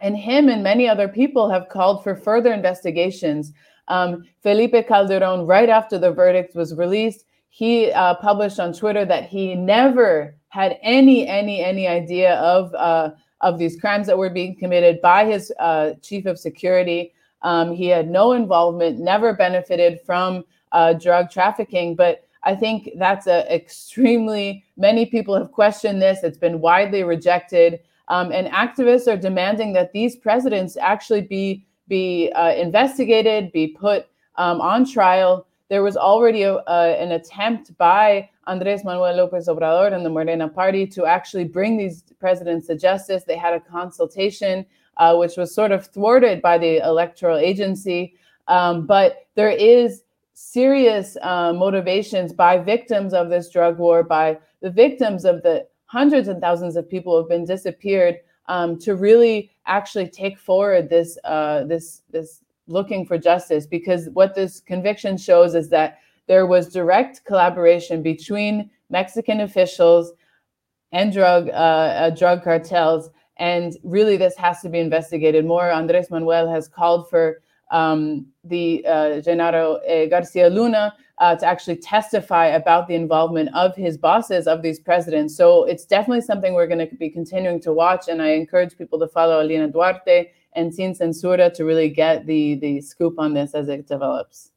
and 0.02 0.16
him 0.16 0.50
and 0.50 0.62
many 0.62 0.86
other 0.86 1.08
people 1.08 1.48
have 1.48 1.70
called 1.70 2.02
for 2.02 2.14
further 2.14 2.52
investigations. 2.52 3.52
Um, 3.88 4.24
Felipe 4.42 4.86
Calderon, 4.86 5.46
right 5.46 5.68
after 5.68 5.98
the 5.98 6.12
verdict 6.12 6.54
was 6.54 6.74
released, 6.74 7.24
he 7.48 7.90
uh, 7.92 8.14
published 8.16 8.60
on 8.60 8.72
Twitter 8.72 9.04
that 9.06 9.24
he 9.24 9.54
never 9.54 10.36
had 10.48 10.78
any 10.82 11.26
any 11.26 11.62
any 11.62 11.86
idea 11.88 12.34
of 12.36 12.74
uh, 12.74 13.10
of 13.42 13.58
these 13.58 13.78
crimes 13.80 14.06
that 14.06 14.16
were 14.16 14.30
being 14.30 14.56
committed 14.56 15.00
by 15.00 15.24
his 15.24 15.52
uh, 15.58 15.94
chief 16.00 16.26
of 16.26 16.38
security. 16.38 17.12
Um, 17.42 17.72
he 17.72 17.88
had 17.88 18.08
no 18.08 18.32
involvement, 18.32 18.98
never 18.98 19.34
benefited 19.34 20.00
from 20.06 20.44
uh, 20.70 20.94
drug 20.94 21.30
trafficking. 21.30 21.94
But 21.94 22.24
I 22.44 22.54
think 22.54 22.90
that's 22.96 23.26
a 23.26 23.52
extremely 23.54 24.64
many 24.76 25.06
people 25.06 25.34
have 25.36 25.52
questioned 25.52 26.00
this. 26.00 26.22
It's 26.22 26.38
been 26.38 26.60
widely 26.60 27.02
rejected, 27.02 27.80
um, 28.08 28.32
and 28.32 28.48
activists 28.48 29.12
are 29.12 29.16
demanding 29.16 29.72
that 29.74 29.92
these 29.92 30.16
presidents 30.16 30.76
actually 30.76 31.22
be 31.22 31.64
be 31.88 32.32
uh, 32.34 32.54
investigated, 32.54 33.52
be 33.52 33.68
put 33.68 34.06
um, 34.36 34.60
on 34.60 34.84
trial. 34.84 35.46
There 35.72 35.82
was 35.82 35.96
already 35.96 36.42
a, 36.42 36.58
an 36.66 37.12
attempt 37.12 37.74
by 37.78 38.28
Andres 38.46 38.84
Manuel 38.84 39.16
Lopez 39.16 39.48
Obrador 39.48 39.90
and 39.94 40.04
the 40.04 40.10
Morena 40.10 40.46
Party 40.46 40.86
to 40.88 41.06
actually 41.06 41.44
bring 41.44 41.78
these 41.78 42.04
presidents 42.20 42.66
to 42.66 42.76
justice. 42.76 43.24
They 43.24 43.38
had 43.38 43.54
a 43.54 43.60
consultation, 43.60 44.66
uh, 44.98 45.16
which 45.16 45.38
was 45.38 45.54
sort 45.54 45.72
of 45.72 45.86
thwarted 45.86 46.42
by 46.42 46.58
the 46.58 46.86
electoral 46.86 47.38
agency. 47.38 48.16
Um, 48.48 48.84
but 48.84 49.28
there 49.34 49.48
is 49.48 50.02
serious 50.34 51.16
uh, 51.22 51.54
motivations 51.54 52.34
by 52.34 52.58
victims 52.58 53.14
of 53.14 53.30
this 53.30 53.48
drug 53.48 53.78
war, 53.78 54.02
by 54.02 54.40
the 54.60 54.70
victims 54.70 55.24
of 55.24 55.42
the 55.42 55.66
hundreds 55.86 56.28
and 56.28 56.38
thousands 56.38 56.76
of 56.76 56.86
people 56.86 57.14
who 57.14 57.20
have 57.20 57.30
been 57.30 57.46
disappeared, 57.46 58.16
um, 58.46 58.78
to 58.80 58.94
really 58.94 59.50
actually 59.64 60.08
take 60.08 60.38
forward 60.38 60.90
this 60.90 61.16
uh, 61.24 61.64
this 61.64 62.02
this 62.10 62.41
looking 62.66 63.06
for 63.06 63.18
justice. 63.18 63.66
Because 63.66 64.08
what 64.12 64.34
this 64.34 64.60
conviction 64.60 65.16
shows 65.16 65.54
is 65.54 65.68
that 65.70 65.98
there 66.26 66.46
was 66.46 66.72
direct 66.72 67.24
collaboration 67.24 68.02
between 68.02 68.70
Mexican 68.90 69.40
officials 69.40 70.12
and 70.92 71.12
drug 71.12 71.48
uh, 71.48 71.52
uh, 71.52 72.10
drug 72.10 72.44
cartels, 72.44 73.10
and 73.38 73.76
really 73.82 74.16
this 74.16 74.36
has 74.36 74.60
to 74.60 74.68
be 74.68 74.78
investigated 74.78 75.44
more. 75.44 75.70
Andres 75.70 76.10
Manuel 76.10 76.48
has 76.48 76.68
called 76.68 77.08
for 77.08 77.42
um, 77.70 78.26
the 78.44 78.84
uh, 78.86 79.20
Genaro 79.22 79.80
uh, 79.88 80.06
Garcia 80.08 80.50
Luna 80.50 80.94
uh, 81.18 81.34
to 81.36 81.46
actually 81.46 81.76
testify 81.76 82.46
about 82.46 82.86
the 82.86 82.94
involvement 82.94 83.48
of 83.54 83.74
his 83.74 83.96
bosses, 83.96 84.46
of 84.46 84.60
these 84.60 84.78
presidents. 84.78 85.34
So 85.36 85.64
it's 85.64 85.86
definitely 85.86 86.20
something 86.20 86.52
we're 86.52 86.66
going 86.66 86.86
to 86.86 86.94
be 86.96 87.08
continuing 87.08 87.60
to 87.60 87.72
watch. 87.72 88.08
And 88.08 88.20
I 88.20 88.30
encourage 88.30 88.76
people 88.76 88.98
to 88.98 89.08
follow 89.08 89.40
Alina 89.40 89.68
Duarte 89.68 90.30
and 90.54 90.74
Sin 90.74 90.94
Censura 90.94 91.52
to 91.54 91.64
really 91.64 91.88
get 91.88 92.26
the, 92.26 92.56
the 92.56 92.80
scoop 92.80 93.18
on 93.18 93.34
this 93.34 93.54
as 93.54 93.68
it 93.68 93.86
develops. 93.86 94.50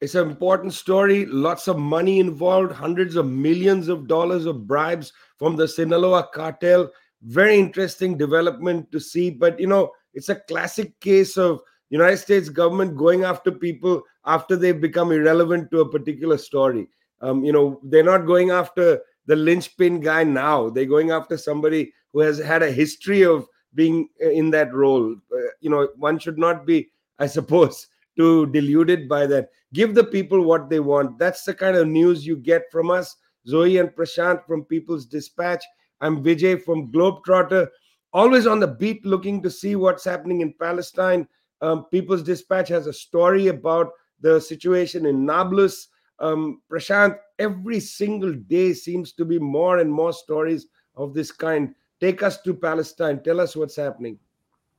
It's 0.00 0.14
an 0.14 0.28
important 0.28 0.74
story. 0.74 1.26
Lots 1.26 1.66
of 1.66 1.78
money 1.78 2.20
involved, 2.20 2.72
hundreds 2.72 3.16
of 3.16 3.26
millions 3.26 3.88
of 3.88 4.06
dollars 4.06 4.46
of 4.46 4.66
bribes 4.66 5.12
from 5.38 5.56
the 5.56 5.66
Sinaloa 5.66 6.28
cartel. 6.32 6.90
Very 7.22 7.58
interesting 7.58 8.16
development 8.16 8.92
to 8.92 9.00
see. 9.00 9.30
But, 9.30 9.58
you 9.58 9.66
know, 9.66 9.90
it's 10.14 10.28
a 10.28 10.36
classic 10.36 10.98
case 11.00 11.36
of 11.36 11.60
United 11.90 12.18
States 12.18 12.48
government 12.48 12.96
going 12.96 13.24
after 13.24 13.50
people 13.50 14.02
after 14.24 14.54
they've 14.54 14.80
become 14.80 15.10
irrelevant 15.10 15.70
to 15.72 15.80
a 15.80 15.90
particular 15.90 16.38
story. 16.38 16.88
Um, 17.20 17.44
you 17.44 17.52
know, 17.52 17.80
they're 17.82 18.04
not 18.04 18.26
going 18.26 18.50
after 18.50 19.00
the 19.26 19.34
linchpin 19.36 20.00
guy 20.00 20.22
now. 20.22 20.70
They're 20.70 20.84
going 20.84 21.10
after 21.10 21.36
somebody 21.36 21.92
who 22.12 22.20
has 22.20 22.38
had 22.38 22.62
a 22.62 22.70
history 22.70 23.22
of 23.24 23.46
being 23.74 24.08
uh, 24.24 24.30
in 24.30 24.50
that 24.50 24.72
role. 24.72 25.16
You 25.60 25.70
know, 25.70 25.88
one 25.96 26.18
should 26.18 26.38
not 26.38 26.66
be, 26.66 26.88
I 27.18 27.26
suppose, 27.26 27.86
too 28.16 28.46
deluded 28.46 29.08
by 29.08 29.26
that. 29.26 29.50
Give 29.72 29.94
the 29.94 30.04
people 30.04 30.42
what 30.42 30.70
they 30.70 30.80
want. 30.80 31.18
That's 31.18 31.44
the 31.44 31.54
kind 31.54 31.76
of 31.76 31.88
news 31.88 32.26
you 32.26 32.36
get 32.36 32.64
from 32.72 32.90
us. 32.90 33.16
Zoe 33.46 33.78
and 33.78 33.90
Prashant 33.90 34.44
from 34.46 34.64
People's 34.64 35.06
Dispatch. 35.06 35.64
I'm 36.00 36.22
Vijay 36.22 36.62
from 36.62 36.92
Globetrotter. 36.92 37.68
Always 38.12 38.46
on 38.46 38.60
the 38.60 38.66
beat, 38.66 39.04
looking 39.04 39.42
to 39.42 39.50
see 39.50 39.76
what's 39.76 40.04
happening 40.04 40.40
in 40.40 40.54
Palestine. 40.58 41.28
Um, 41.60 41.86
People's 41.90 42.22
Dispatch 42.22 42.68
has 42.68 42.86
a 42.86 42.92
story 42.92 43.48
about 43.48 43.90
the 44.20 44.40
situation 44.40 45.06
in 45.06 45.24
Nablus. 45.26 45.88
Um, 46.20 46.62
Prashant, 46.70 47.16
every 47.38 47.80
single 47.80 48.32
day 48.32 48.72
seems 48.72 49.12
to 49.12 49.24
be 49.24 49.38
more 49.38 49.78
and 49.78 49.92
more 49.92 50.12
stories 50.12 50.66
of 50.96 51.14
this 51.14 51.30
kind. 51.30 51.74
Take 52.00 52.22
us 52.22 52.40
to 52.42 52.54
Palestine. 52.54 53.22
Tell 53.22 53.40
us 53.40 53.56
what's 53.56 53.76
happening. 53.76 54.18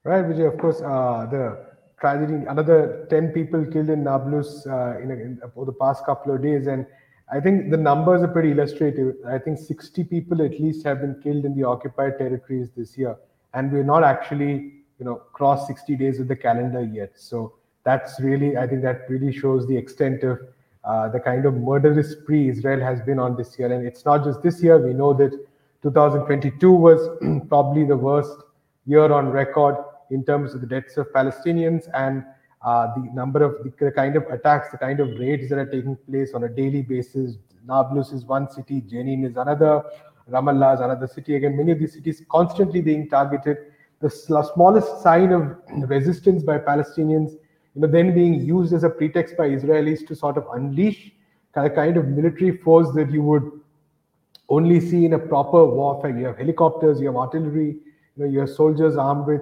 Right, 0.05 0.23
Vijay. 0.23 0.51
Of 0.51 0.57
course, 0.59 0.81
uh, 0.81 1.27
the 1.29 1.65
tragedy, 1.99 2.45
another 2.47 3.05
10 3.09 3.33
people 3.33 3.65
killed 3.65 3.89
in 3.89 4.05
Nablus 4.05 4.65
uh, 4.65 4.97
in, 5.01 5.11
a, 5.11 5.13
in, 5.13 5.41
over 5.57 5.65
the 5.65 5.73
past 5.77 6.05
couple 6.05 6.33
of 6.33 6.41
days. 6.41 6.67
And 6.67 6.85
I 7.29 7.41
think 7.41 7.69
the 7.69 7.77
numbers 7.77 8.21
are 8.21 8.29
pretty 8.29 8.51
illustrative. 8.51 9.15
I 9.27 9.37
think 9.37 9.59
60 9.59 10.05
people 10.05 10.41
at 10.41 10.57
least 10.59 10.85
have 10.85 11.01
been 11.01 11.19
killed 11.21 11.43
in 11.43 11.53
the 11.53 11.65
occupied 11.65 12.17
territories 12.17 12.69
this 12.77 12.97
year. 12.97 13.17
And 13.53 13.73
we're 13.73 13.83
not 13.83 14.05
actually, 14.05 14.83
you 14.99 15.05
know, 15.05 15.15
crossed 15.33 15.67
60 15.67 15.97
days 15.97 16.21
of 16.21 16.29
the 16.29 16.35
calendar 16.35 16.81
yet. 16.81 17.11
So 17.15 17.55
that's 17.83 18.21
really, 18.21 18.55
I 18.55 18.67
think 18.67 18.81
that 18.83 19.01
really 19.09 19.37
shows 19.37 19.67
the 19.67 19.75
extent 19.75 20.23
of 20.23 20.39
uh, 20.85 21.09
the 21.09 21.19
kind 21.19 21.45
of 21.45 21.55
murderous 21.55 22.11
spree 22.11 22.47
Israel 22.47 22.79
has 22.79 23.01
been 23.01 23.19
on 23.19 23.35
this 23.35 23.59
year. 23.59 23.73
And 23.73 23.85
it's 23.85 24.05
not 24.05 24.23
just 24.23 24.41
this 24.43 24.63
year. 24.63 24.77
We 24.79 24.93
know 24.93 25.13
that 25.15 25.31
2022 25.83 26.71
was 26.71 27.09
probably 27.49 27.83
the 27.83 27.97
worst 27.97 28.37
year 28.85 29.11
on 29.11 29.27
record 29.27 29.75
in 30.11 30.23
terms 30.23 30.53
of 30.53 30.61
the 30.61 30.67
deaths 30.67 30.97
of 30.97 31.11
Palestinians 31.13 31.87
and 31.93 32.23
uh, 32.61 32.87
the 32.95 33.09
number 33.13 33.43
of 33.43 33.63
the, 33.63 33.73
the, 33.85 33.91
kind 33.91 34.15
of 34.15 34.23
attacks, 34.23 34.71
the 34.71 34.77
kind 34.77 34.99
of 34.99 35.17
raids 35.17 35.49
that 35.49 35.57
are 35.57 35.65
taking 35.65 35.95
place 36.09 36.33
on 36.33 36.43
a 36.43 36.49
daily 36.49 36.81
basis. 36.81 37.37
Nablus 37.65 38.11
is 38.11 38.25
one 38.25 38.49
city, 38.49 38.81
Jenin 38.81 39.25
is 39.25 39.37
another, 39.37 39.83
Ramallah 40.29 40.75
is 40.75 40.79
another 40.81 41.07
city. 41.07 41.35
Again, 41.35 41.55
many 41.55 41.71
of 41.71 41.79
these 41.79 41.93
cities 41.93 42.23
constantly 42.29 42.81
being 42.81 43.09
targeted. 43.09 43.57
The 44.01 44.09
smallest 44.09 45.01
sign 45.01 45.31
of 45.31 45.57
resistance 45.89 46.43
by 46.43 46.57
Palestinians, 46.57 47.31
you 47.75 47.81
know, 47.81 47.87
then 47.87 48.13
being 48.13 48.45
used 48.45 48.73
as 48.73 48.83
a 48.83 48.89
pretext 48.89 49.37
by 49.37 49.49
Israelis 49.49 50.05
to 50.07 50.15
sort 50.15 50.37
of 50.37 50.45
unleash 50.53 51.11
a 51.55 51.69
kind 51.69 51.97
of 51.97 52.07
military 52.07 52.57
force 52.57 52.89
that 52.95 53.11
you 53.11 53.21
would 53.21 53.51
only 54.49 54.79
see 54.79 55.05
in 55.05 55.13
a 55.13 55.19
proper 55.19 55.65
warfare. 55.65 56.17
You 56.17 56.25
have 56.27 56.37
helicopters, 56.37 56.99
you 56.99 57.07
have 57.07 57.17
artillery, 57.17 57.77
you 58.15 58.23
know, 58.23 58.25
you 58.25 58.39
have 58.39 58.49
soldiers 58.49 58.97
armed 58.97 59.27
with 59.27 59.41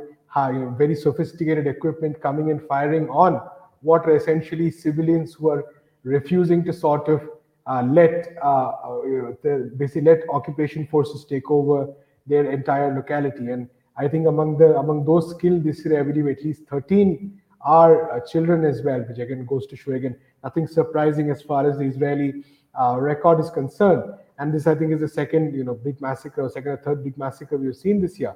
very 0.77 0.95
sophisticated 0.95 1.67
equipment 1.67 2.21
coming 2.21 2.51
and 2.51 2.61
firing 2.67 3.09
on 3.09 3.41
what 3.81 4.05
are 4.05 4.15
essentially 4.15 4.69
civilians 4.71 5.33
who 5.33 5.49
are 5.49 5.63
refusing 6.03 6.63
to 6.63 6.73
sort 6.73 7.07
of 7.07 7.21
uh, 7.67 7.83
let 7.83 8.37
uh, 8.41 8.47
uh 8.47 9.33
the, 9.43 9.71
basically 9.77 10.01
let 10.01 10.19
occupation 10.29 10.87
forces 10.87 11.25
take 11.25 11.51
over 11.51 11.87
their 12.25 12.49
entire 12.51 12.93
locality. 12.95 13.51
And 13.51 13.69
I 13.97 14.07
think 14.07 14.27
among 14.27 14.57
the 14.57 14.77
among 14.77 15.05
those 15.05 15.33
killed 15.41 15.63
this 15.63 15.83
year, 15.85 15.99
I 15.99 16.03
believe 16.03 16.27
at 16.27 16.43
least 16.43 16.63
13 16.69 17.41
are 17.61 18.11
uh, 18.11 18.19
children 18.25 18.63
as 18.63 18.81
well, 18.83 19.01
which 19.01 19.17
again 19.17 19.45
goes 19.45 19.67
to 19.67 19.75
show 19.75 19.91
again 19.93 20.15
nothing 20.43 20.67
surprising 20.67 21.29
as 21.29 21.41
far 21.41 21.69
as 21.69 21.77
the 21.77 21.83
Israeli 21.83 22.43
uh, 22.79 22.97
record 22.99 23.39
is 23.39 23.49
concerned. 23.49 24.03
And 24.39 24.53
this, 24.53 24.67
I 24.67 24.75
think, 24.75 24.93
is 24.93 25.01
the 25.01 25.07
second, 25.07 25.55
you 25.55 25.63
know, 25.63 25.73
big 25.73 25.99
massacre, 25.99 26.47
second 26.47 26.71
or 26.71 26.77
third 26.77 27.03
big 27.03 27.17
massacre 27.17 27.57
we've 27.57 27.75
seen 27.75 27.99
this 27.99 28.19
year. 28.19 28.35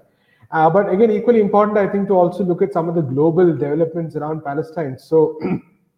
Uh, 0.52 0.70
but 0.70 0.92
again, 0.92 1.12
equally 1.12 1.40
important, 1.40 1.78
I 1.78 1.88
think, 1.88 2.08
to 2.10 2.14
also 2.14 2.44
look 2.44 2.62
at 2.62 2.74
some 2.74 2.90
of 2.90 2.96
the 2.96 3.02
global 3.02 3.56
developments 3.56 4.16
around 4.16 4.44
Palestine. 4.44 5.00
So 5.00 5.40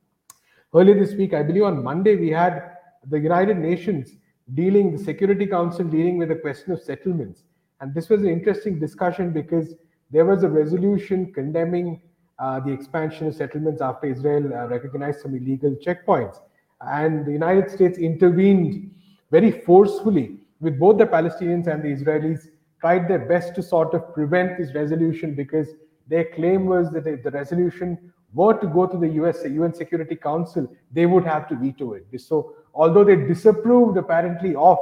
earlier 0.76 1.00
this 1.00 1.16
week, 1.16 1.34
I 1.34 1.42
believe 1.42 1.64
on 1.64 1.84
Monday, 1.84 2.16
we 2.16 2.30
had 2.30 2.72
the 3.10 3.20
United 3.20 3.58
Nations 3.58 4.12
dealing, 4.54 4.96
the 4.96 5.04
Security 5.04 5.48
Council 5.48 5.86
dealing 5.86 6.18
with 6.18 6.30
the 6.30 6.36
question 6.36 6.72
of 6.72 6.82
settlements. 6.82 7.44
And 7.82 7.94
this 7.96 8.10
was 8.10 8.22
an 8.22 8.30
interesting 8.30 8.80
discussion 8.80 9.32
because 9.32 9.74
there 10.12 10.26
was 10.26 10.44
a 10.44 10.50
resolution 10.50 11.34
condemning 11.34 12.02
uh, 12.38 12.60
the 12.60 12.72
expansion 12.72 13.28
of 13.28 13.36
settlements 13.36 13.82
after 13.82 14.08
Israel 14.08 14.54
uh, 14.54 14.68
recognized 14.68 15.22
some 15.22 15.36
illegal 15.36 15.76
checkpoints. 15.84 16.38
And 16.82 17.26
the 17.26 17.32
United 17.32 17.72
States 17.72 17.98
intervened 17.98 18.92
very 19.32 19.52
forcefully 19.52 20.38
with 20.60 20.80
both 20.80 20.98
the 20.98 21.06
Palestinians 21.06 21.68
and 21.68 21.82
the 21.82 21.90
Israelis 21.90 22.48
tried 22.84 23.08
their 23.08 23.26
best 23.34 23.56
to 23.56 23.64
sort 23.64 23.94
of 23.94 24.14
prevent 24.14 24.58
this 24.58 24.74
resolution 24.76 25.34
because 25.34 25.70
their 26.08 26.26
claim 26.36 26.66
was 26.66 26.92
that 26.92 27.08
if 27.08 27.24
the 27.24 27.32
resolution 27.32 28.12
were 28.34 28.56
to 28.64 28.68
go 28.68 28.86
to 28.86 28.98
the 28.98 29.10
US 29.20 29.44
UN 29.46 29.74
Security 29.74 30.18
Council, 30.18 30.68
they 30.92 31.06
would 31.06 31.24
have 31.24 31.48
to 31.50 31.56
veto 31.56 31.94
it. 31.94 32.06
So 32.18 32.56
although 32.74 33.06
they 33.06 33.16
disapproved 33.16 33.98
apparently 33.98 34.54
of 34.56 34.78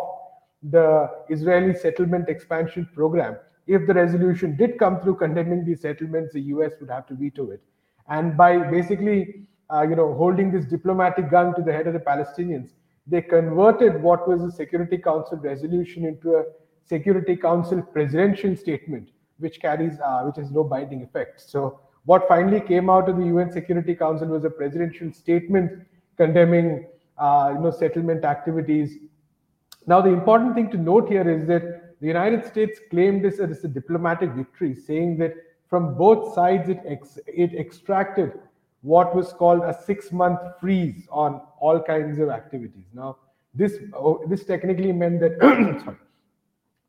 the 0.63 0.87
Israeli 1.29 1.75
settlement 1.75 2.27
expansion 2.27 2.89
program, 2.95 3.37
if 3.67 3.85
the 3.85 3.93
resolution 3.93 4.57
did 4.57 4.79
come 4.79 4.99
through 5.01 5.17
condemning 5.17 5.63
these 5.63 5.81
settlements, 5.81 6.33
the 6.33 6.41
US 6.53 6.71
would 6.79 6.89
have 6.89 7.05
to 7.09 7.13
veto 7.13 7.51
it. 7.51 7.61
And 8.09 8.35
by 8.35 8.57
basically, 8.57 9.47
uh, 9.71 9.83
you 9.83 9.95
know, 9.95 10.13
holding 10.15 10.51
this 10.51 10.65
diplomatic 10.65 11.29
gun 11.29 11.53
to 11.55 11.61
the 11.61 11.71
head 11.71 11.85
of 11.85 11.93
the 11.93 11.99
Palestinians, 11.99 12.71
they 13.05 13.21
converted 13.21 14.01
what 14.01 14.27
was 14.27 14.41
a 14.41 14.51
Security 14.51 14.97
Council 14.97 15.37
resolution 15.37 16.05
into 16.05 16.35
a 16.37 16.43
Security 16.91 17.35
Council 17.47 17.81
presidential 17.81 18.55
statement, 18.55 19.09
which 19.43 19.61
carries, 19.65 19.99
uh, 20.07 20.21
which 20.25 20.37
has 20.41 20.51
no 20.51 20.63
binding 20.63 21.01
effect. 21.07 21.41
So 21.53 21.79
what 22.05 22.27
finally 22.27 22.61
came 22.71 22.89
out 22.89 23.07
of 23.09 23.17
the 23.17 23.27
UN 23.33 23.51
Security 23.51 23.95
Council 23.95 24.27
was 24.27 24.43
a 24.43 24.49
presidential 24.49 25.11
statement 25.11 25.71
condemning, 26.17 26.87
uh, 27.17 27.51
you 27.53 27.61
know, 27.63 27.71
settlement 27.71 28.25
activities. 28.25 28.97
Now, 29.87 30.01
the 30.01 30.13
important 30.19 30.53
thing 30.55 30.69
to 30.71 30.77
note 30.77 31.07
here 31.15 31.27
is 31.37 31.47
that 31.47 31.65
the 32.01 32.07
United 32.07 32.45
States 32.45 32.79
claimed 32.89 33.23
this 33.23 33.39
as 33.39 33.63
a 33.63 33.67
diplomatic 33.79 34.31
victory, 34.31 34.75
saying 34.75 35.17
that 35.19 35.33
from 35.69 35.95
both 36.05 36.33
sides 36.35 36.67
it, 36.69 36.81
ex- 36.85 37.19
it 37.27 37.53
extracted 37.63 38.33
what 38.81 39.15
was 39.15 39.31
called 39.31 39.61
a 39.63 39.73
six-month 39.89 40.39
freeze 40.59 41.07
on 41.11 41.41
all 41.59 41.81
kinds 41.81 42.19
of 42.19 42.29
activities. 42.29 42.87
Now, 42.93 43.17
this 43.53 43.73
oh, 43.93 44.23
this 44.31 44.45
technically 44.45 44.91
meant 44.91 45.19
that 45.19 45.33
sorry, 45.83 45.97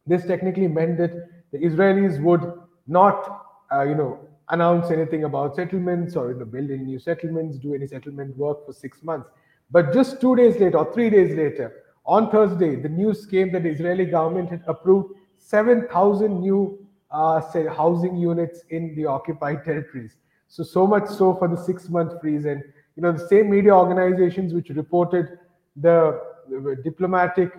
this 0.06 0.24
technically 0.24 0.68
meant 0.68 0.98
that 0.98 1.12
the 1.52 1.58
Israelis 1.58 2.20
would 2.22 2.52
not, 2.86 3.46
uh, 3.72 3.82
you 3.82 3.94
know, 3.94 4.18
announce 4.48 4.90
anything 4.90 5.24
about 5.24 5.56
settlements 5.56 6.16
or 6.16 6.32
you 6.32 6.38
know, 6.38 6.44
build 6.44 6.70
any 6.70 6.82
new 6.82 6.98
settlements, 6.98 7.58
do 7.58 7.74
any 7.74 7.86
settlement 7.86 8.36
work 8.36 8.66
for 8.66 8.72
six 8.72 9.02
months. 9.02 9.28
But 9.70 9.92
just 9.92 10.20
two 10.20 10.36
days 10.36 10.58
later 10.60 10.78
or 10.78 10.92
three 10.92 11.08
days 11.10 11.34
later, 11.36 11.72
on 12.04 12.30
Thursday, 12.30 12.76
the 12.76 12.88
news 12.88 13.26
came 13.26 13.52
that 13.52 13.62
the 13.62 13.70
Israeli 13.70 14.06
government 14.06 14.50
had 14.50 14.62
approved 14.66 15.14
7,000 15.38 16.40
new 16.40 16.82
uh, 17.12 17.40
say 17.40 17.66
housing 17.66 18.16
units 18.16 18.62
in 18.70 18.94
the 18.96 19.06
occupied 19.06 19.64
territories. 19.64 20.16
So 20.48 20.62
so 20.62 20.86
much 20.86 21.08
so 21.08 21.34
for 21.34 21.48
the 21.48 21.56
six-month 21.56 22.20
freeze, 22.20 22.44
and 22.44 22.62
you 22.96 23.02
know 23.02 23.12
the 23.12 23.26
same 23.28 23.50
media 23.50 23.74
organizations 23.74 24.52
which 24.52 24.68
reported 24.70 25.38
the, 25.76 26.20
the 26.50 26.76
diplomatic 26.82 27.52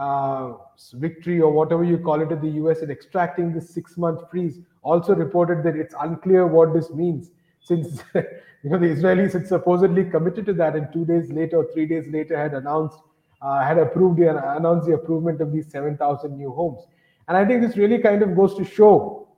uh, 0.00 0.54
victory 0.94 1.40
or 1.40 1.52
whatever 1.52 1.84
you 1.84 1.98
call 1.98 2.22
it 2.22 2.32
in 2.32 2.40
the 2.40 2.52
US 2.62 2.80
in 2.80 2.90
extracting 2.90 3.52
this 3.52 3.68
six 3.78 3.96
month 3.96 4.20
freeze 4.30 4.58
also 4.82 5.14
reported 5.14 5.62
that 5.64 5.76
it's 5.76 5.94
unclear 6.00 6.46
what 6.46 6.72
this 6.72 6.90
means 6.90 7.30
since 7.60 8.02
you 8.14 8.70
know 8.70 8.78
the 8.78 8.86
Israelis 8.86 9.34
had 9.34 9.46
supposedly 9.46 10.04
committed 10.04 10.46
to 10.46 10.54
that 10.54 10.76
and 10.76 10.92
two 10.92 11.04
days 11.04 11.30
later 11.30 11.58
or 11.58 11.66
three 11.72 11.86
days 11.86 12.06
later 12.08 12.36
had 12.44 12.54
announced 12.54 12.98
uh, 13.42 13.60
had 13.64 13.78
approved 13.78 14.20
and 14.20 14.38
announced 14.38 14.86
the 14.86 14.94
approval 14.94 15.34
of 15.40 15.52
these 15.52 15.70
7,000 15.70 16.36
new 16.36 16.52
homes. 16.52 16.80
And 17.28 17.36
I 17.36 17.44
think 17.44 17.62
this 17.62 17.76
really 17.76 17.98
kind 17.98 18.22
of 18.22 18.36
goes 18.36 18.54
to 18.56 18.64
show, 18.64 19.28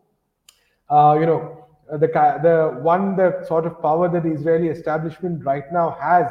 uh, 0.90 1.16
you 1.20 1.26
know, 1.26 1.66
the 1.90 2.08
the 2.42 2.78
one 2.80 3.16
the 3.16 3.44
sort 3.46 3.66
of 3.66 3.80
power 3.82 4.08
that 4.08 4.22
the 4.22 4.32
Israeli 4.32 4.68
establishment 4.68 5.44
right 5.44 5.70
now 5.72 5.96
has 6.00 6.26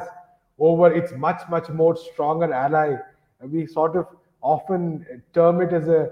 over 0.57 0.91
its 0.91 1.11
much 1.13 1.41
much 1.49 1.69
more 1.69 1.95
stronger 1.95 2.51
ally. 2.51 2.95
We 3.41 3.67
sort 3.67 3.95
of 3.95 4.07
often 4.41 5.23
term 5.33 5.61
it 5.61 5.73
as 5.73 5.87
a 5.87 6.09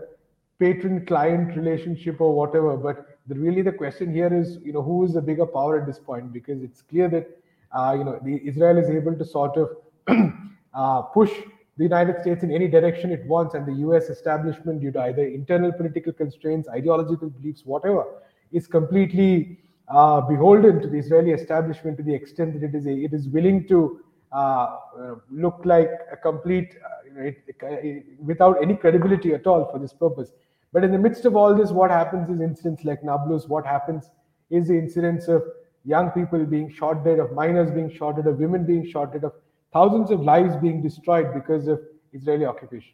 patron-client 0.59 1.55
relationship 1.55 2.19
or 2.19 2.33
whatever, 2.33 2.75
but 2.77 3.17
the, 3.27 3.35
really 3.35 3.61
the 3.61 3.71
question 3.71 4.13
here 4.13 4.33
is, 4.33 4.57
you 4.63 4.73
know, 4.73 4.81
who 4.81 5.05
is 5.05 5.13
the 5.13 5.21
bigger 5.21 5.45
power 5.45 5.79
at 5.79 5.85
this 5.85 5.99
point? 5.99 6.33
Because 6.33 6.61
it's 6.61 6.81
clear 6.81 7.07
that, 7.09 7.29
uh, 7.71 7.95
you 7.97 8.03
know, 8.03 8.19
Israel 8.43 8.77
is 8.77 8.89
able 8.89 9.15
to 9.15 9.25
sort 9.25 9.55
of 9.57 9.69
uh, 10.73 11.01
push 11.03 11.31
the 11.77 11.83
United 11.83 12.19
States 12.19 12.43
in 12.43 12.51
any 12.51 12.67
direction 12.67 13.09
it 13.09 13.25
wants, 13.25 13.55
and 13.55 13.65
the 13.65 13.79
U.S. 13.87 14.09
establishment, 14.09 14.81
due 14.81 14.91
to 14.91 15.01
either 15.03 15.25
internal 15.25 15.71
political 15.71 16.11
constraints, 16.11 16.67
ideological 16.67 17.29
beliefs, 17.29 17.61
whatever, 17.65 18.05
is 18.51 18.67
completely 18.67 19.57
uh, 19.87 20.19
beholden 20.21 20.81
to 20.81 20.87
the 20.87 20.97
Israeli 20.97 21.31
establishment 21.31 21.95
to 21.97 22.03
the 22.03 22.13
extent 22.13 22.59
that 22.59 22.63
it 22.63 22.75
is 22.75 22.85
a, 22.85 22.91
it 22.91 23.13
is 23.13 23.29
willing 23.29 23.65
to 23.69 24.01
uh, 24.31 24.35
uh, 24.37 25.15
look 25.31 25.61
like 25.63 25.89
a 26.11 26.17
complete, 26.17 26.75
it, 27.17 28.05
without 28.19 28.61
any 28.61 28.75
credibility 28.75 29.33
at 29.33 29.47
all 29.47 29.69
for 29.71 29.79
this 29.79 29.93
purpose. 29.93 30.31
But 30.71 30.83
in 30.83 30.91
the 30.91 30.97
midst 30.97 31.25
of 31.25 31.35
all 31.35 31.55
this, 31.55 31.71
what 31.71 31.89
happens 31.89 32.29
is 32.29 32.41
incidents 32.41 32.83
like 32.83 33.03
Nablus. 33.03 33.47
What 33.47 33.65
happens 33.65 34.09
is 34.49 34.67
the 34.67 34.77
incidents 34.77 35.27
of 35.27 35.43
young 35.83 36.11
people 36.11 36.45
being 36.45 36.71
shot 36.71 37.03
dead, 37.03 37.19
of 37.19 37.31
minors 37.31 37.71
being 37.71 37.91
shot 37.91 38.17
dead, 38.17 38.27
of 38.27 38.37
women 38.37 38.65
being 38.65 38.85
shot 38.87 39.13
dead, 39.13 39.23
of 39.23 39.33
thousands 39.73 40.11
of 40.11 40.21
lives 40.21 40.55
being 40.57 40.81
destroyed 40.81 41.33
because 41.33 41.67
of 41.67 41.81
Israeli 42.13 42.45
occupation. 42.45 42.93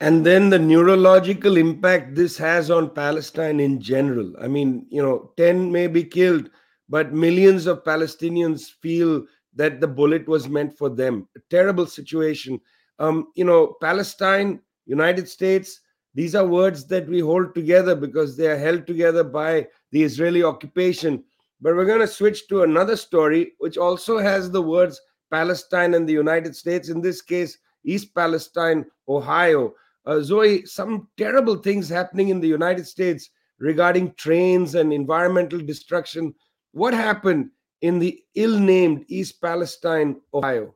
And 0.00 0.26
then 0.26 0.50
the 0.50 0.58
neurological 0.58 1.56
impact 1.56 2.14
this 2.14 2.36
has 2.38 2.70
on 2.70 2.90
Palestine 2.90 3.60
in 3.60 3.80
general. 3.80 4.32
I 4.40 4.48
mean, 4.48 4.86
you 4.90 5.02
know, 5.02 5.32
10 5.36 5.70
may 5.70 5.86
be 5.86 6.02
killed, 6.02 6.50
but 6.88 7.12
millions 7.12 7.66
of 7.66 7.84
Palestinians 7.84 8.70
feel 8.80 9.24
that 9.54 9.80
the 9.80 9.86
bullet 9.86 10.26
was 10.26 10.48
meant 10.48 10.76
for 10.76 10.88
them. 10.88 11.28
A 11.36 11.40
terrible 11.50 11.86
situation. 11.86 12.60
Um, 12.98 13.28
you 13.34 13.44
know, 13.44 13.76
Palestine, 13.80 14.60
United 14.86 15.28
States, 15.28 15.80
these 16.14 16.34
are 16.34 16.46
words 16.46 16.86
that 16.88 17.08
we 17.08 17.20
hold 17.20 17.54
together 17.54 17.94
because 17.94 18.36
they 18.36 18.46
are 18.46 18.58
held 18.58 18.86
together 18.86 19.24
by 19.24 19.66
the 19.92 20.02
Israeli 20.02 20.42
occupation. 20.42 21.24
But 21.60 21.74
we're 21.74 21.86
going 21.86 22.00
to 22.00 22.06
switch 22.06 22.48
to 22.48 22.62
another 22.62 22.96
story, 22.96 23.52
which 23.58 23.78
also 23.78 24.18
has 24.18 24.50
the 24.50 24.62
words 24.62 25.00
Palestine 25.30 25.94
and 25.94 26.06
the 26.06 26.12
United 26.12 26.54
States, 26.54 26.90
in 26.90 27.00
this 27.00 27.22
case, 27.22 27.56
East 27.84 28.14
Palestine, 28.14 28.84
Ohio. 29.08 29.74
Uh, 30.04 30.20
Zoe, 30.20 30.66
some 30.66 31.08
terrible 31.16 31.56
things 31.56 31.88
happening 31.88 32.28
in 32.28 32.40
the 32.40 32.48
United 32.48 32.86
States 32.86 33.30
regarding 33.58 34.12
trains 34.14 34.74
and 34.74 34.92
environmental 34.92 35.60
destruction. 35.60 36.34
What 36.72 36.92
happened 36.92 37.50
in 37.80 37.98
the 37.98 38.20
ill 38.34 38.58
named 38.58 39.04
East 39.08 39.40
Palestine, 39.40 40.20
Ohio? 40.34 40.74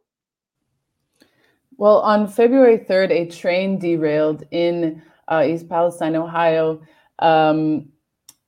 Well, 1.78 1.98
on 2.00 2.26
February 2.26 2.78
3rd, 2.78 3.10
a 3.10 3.26
train 3.26 3.78
derailed 3.78 4.44
in 4.50 5.02
uh, 5.28 5.44
East 5.46 5.68
Palestine, 5.68 6.16
Ohio. 6.16 6.80
Um, 7.18 7.88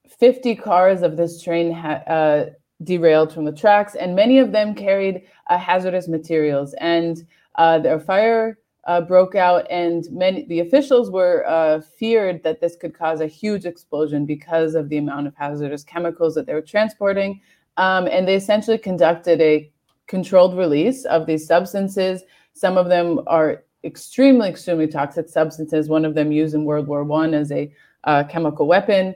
50 0.08 0.56
cars 0.56 1.02
of 1.02 1.16
this 1.18 1.42
train 1.42 1.70
ha- 1.72 2.02
uh, 2.06 2.46
derailed 2.84 3.32
from 3.32 3.44
the 3.44 3.52
tracks, 3.52 3.94
and 3.94 4.16
many 4.16 4.38
of 4.38 4.52
them 4.52 4.74
carried 4.74 5.24
uh, 5.50 5.58
hazardous 5.58 6.08
materials. 6.08 6.74
And 6.80 7.26
uh, 7.56 7.78
their 7.80 8.00
fire 8.00 8.58
uh, 8.86 9.02
broke 9.02 9.34
out, 9.34 9.66
and 9.70 10.06
many 10.10 10.46
the 10.46 10.60
officials 10.60 11.10
were 11.10 11.44
uh, 11.46 11.82
feared 11.82 12.42
that 12.44 12.62
this 12.62 12.76
could 12.76 12.94
cause 12.94 13.20
a 13.20 13.26
huge 13.26 13.66
explosion 13.66 14.24
because 14.24 14.74
of 14.74 14.88
the 14.88 14.96
amount 14.96 15.26
of 15.26 15.34
hazardous 15.36 15.84
chemicals 15.84 16.34
that 16.34 16.46
they 16.46 16.54
were 16.54 16.62
transporting. 16.62 17.42
Um, 17.76 18.06
and 18.06 18.26
they 18.26 18.36
essentially 18.36 18.78
conducted 18.78 19.40
a 19.42 19.70
controlled 20.06 20.56
release 20.56 21.04
of 21.04 21.26
these 21.26 21.46
substances. 21.46 22.22
Some 22.58 22.76
of 22.76 22.88
them 22.88 23.20
are 23.28 23.62
extremely, 23.84 24.48
extremely 24.48 24.88
toxic 24.88 25.28
substances. 25.28 25.88
One 25.88 26.04
of 26.04 26.16
them 26.16 26.32
used 26.32 26.56
in 26.56 26.64
World 26.64 26.88
War 26.88 27.04
One 27.04 27.32
as 27.32 27.52
a 27.52 27.72
uh, 28.02 28.24
chemical 28.24 28.66
weapon. 28.66 29.14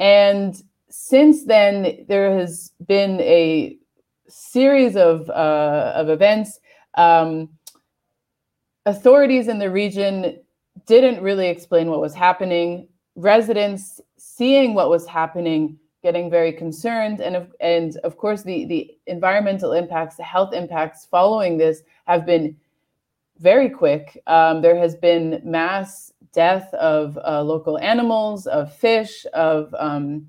And 0.00 0.60
since 0.88 1.44
then, 1.44 2.04
there 2.08 2.36
has 2.36 2.72
been 2.88 3.20
a 3.20 3.78
series 4.26 4.96
of 4.96 5.30
uh, 5.30 5.92
of 5.94 6.08
events. 6.08 6.58
Um, 6.94 7.50
authorities 8.84 9.46
in 9.46 9.60
the 9.60 9.70
region 9.70 10.40
didn't 10.86 11.22
really 11.22 11.46
explain 11.46 11.88
what 11.88 12.00
was 12.00 12.14
happening. 12.14 12.88
Residents 13.14 14.00
seeing 14.16 14.74
what 14.74 14.90
was 14.90 15.06
happening, 15.06 15.78
getting 16.02 16.28
very 16.28 16.52
concerned, 16.52 17.20
and 17.20 17.36
of, 17.36 17.54
and 17.60 17.96
of 17.98 18.16
course 18.16 18.42
the 18.42 18.64
the 18.64 18.90
environmental 19.06 19.72
impacts, 19.72 20.16
the 20.16 20.24
health 20.24 20.52
impacts 20.52 21.06
following 21.06 21.58
this 21.58 21.82
have 22.06 22.26
been 22.26 22.56
very 23.42 23.68
quick. 23.68 24.22
Um, 24.26 24.62
there 24.62 24.76
has 24.76 24.94
been 24.94 25.42
mass 25.44 26.12
death 26.32 26.72
of 26.74 27.18
uh, 27.26 27.42
local 27.42 27.78
animals, 27.78 28.46
of 28.46 28.72
fish, 28.72 29.26
of 29.34 29.74
um, 29.78 30.26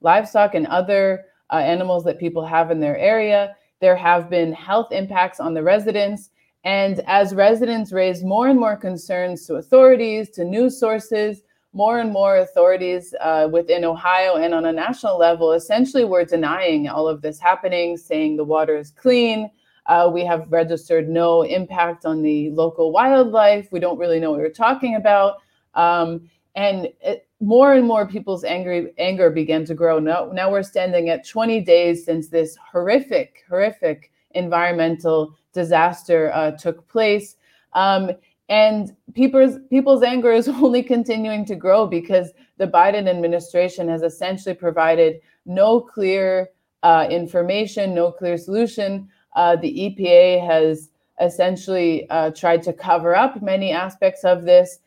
livestock, 0.00 0.54
and 0.54 0.66
other 0.66 1.26
uh, 1.50 1.56
animals 1.56 2.04
that 2.04 2.18
people 2.18 2.44
have 2.44 2.70
in 2.70 2.80
their 2.80 2.98
area. 2.98 3.54
There 3.80 3.96
have 3.96 4.28
been 4.28 4.52
health 4.52 4.90
impacts 4.92 5.40
on 5.40 5.54
the 5.54 5.62
residents. 5.62 6.30
And 6.64 7.00
as 7.06 7.34
residents 7.34 7.92
raise 7.92 8.24
more 8.24 8.48
and 8.48 8.58
more 8.58 8.76
concerns 8.76 9.46
to 9.46 9.54
authorities, 9.54 10.30
to 10.30 10.44
news 10.44 10.78
sources, 10.78 11.42
more 11.72 12.00
and 12.00 12.10
more 12.10 12.38
authorities 12.38 13.14
uh, 13.20 13.48
within 13.52 13.84
Ohio 13.84 14.36
and 14.36 14.54
on 14.54 14.64
a 14.64 14.72
national 14.72 15.18
level 15.18 15.52
essentially 15.52 16.04
were 16.04 16.24
denying 16.24 16.88
all 16.88 17.06
of 17.06 17.22
this 17.22 17.38
happening, 17.38 17.96
saying 17.96 18.36
the 18.36 18.44
water 18.44 18.76
is 18.76 18.90
clean, 18.90 19.50
uh, 19.86 20.10
we 20.12 20.24
have 20.24 20.50
registered 20.50 21.08
no 21.08 21.42
impact 21.42 22.04
on 22.04 22.22
the 22.22 22.50
local 22.50 22.92
wildlife. 22.92 23.68
We 23.70 23.80
don't 23.80 23.98
really 23.98 24.20
know 24.20 24.30
what 24.32 24.40
we're 24.40 24.50
talking 24.50 24.96
about. 24.96 25.36
Um, 25.74 26.28
and 26.54 26.88
it, 27.00 27.28
more 27.40 27.74
and 27.74 27.86
more 27.86 28.06
people's 28.06 28.44
angry, 28.44 28.92
anger 28.98 29.30
began 29.30 29.64
to 29.66 29.74
grow. 29.74 29.98
Now, 29.98 30.30
now 30.32 30.50
we're 30.50 30.62
standing 30.62 31.10
at 31.10 31.26
20 31.26 31.60
days 31.60 32.04
since 32.04 32.28
this 32.28 32.56
horrific, 32.56 33.44
horrific 33.48 34.10
environmental 34.30 35.34
disaster 35.52 36.32
uh, 36.34 36.52
took 36.52 36.86
place. 36.88 37.36
Um, 37.74 38.10
and 38.48 38.94
people's 39.14 39.58
people's 39.70 40.02
anger 40.02 40.32
is 40.32 40.48
only 40.62 40.82
continuing 40.82 41.44
to 41.46 41.56
grow 41.56 41.86
because 41.86 42.32
the 42.58 42.66
Biden 42.66 43.08
administration 43.08 43.88
has 43.88 44.02
essentially 44.02 44.54
provided 44.54 45.20
no 45.44 45.80
clear 45.80 46.48
uh, 46.82 47.06
information, 47.10 47.94
no 47.94 48.12
clear 48.12 48.38
solution 48.38 49.08
uh, 49.36 49.54
the 49.54 49.72
EPA 49.72 50.44
has 50.44 50.90
essentially 51.20 52.08
uh, 52.10 52.30
tried 52.30 52.62
to 52.64 52.72
cover 52.72 53.14
up 53.14 53.42
many 53.42 53.70
aspects 53.70 54.24
of 54.24 54.44
this. 54.44 54.80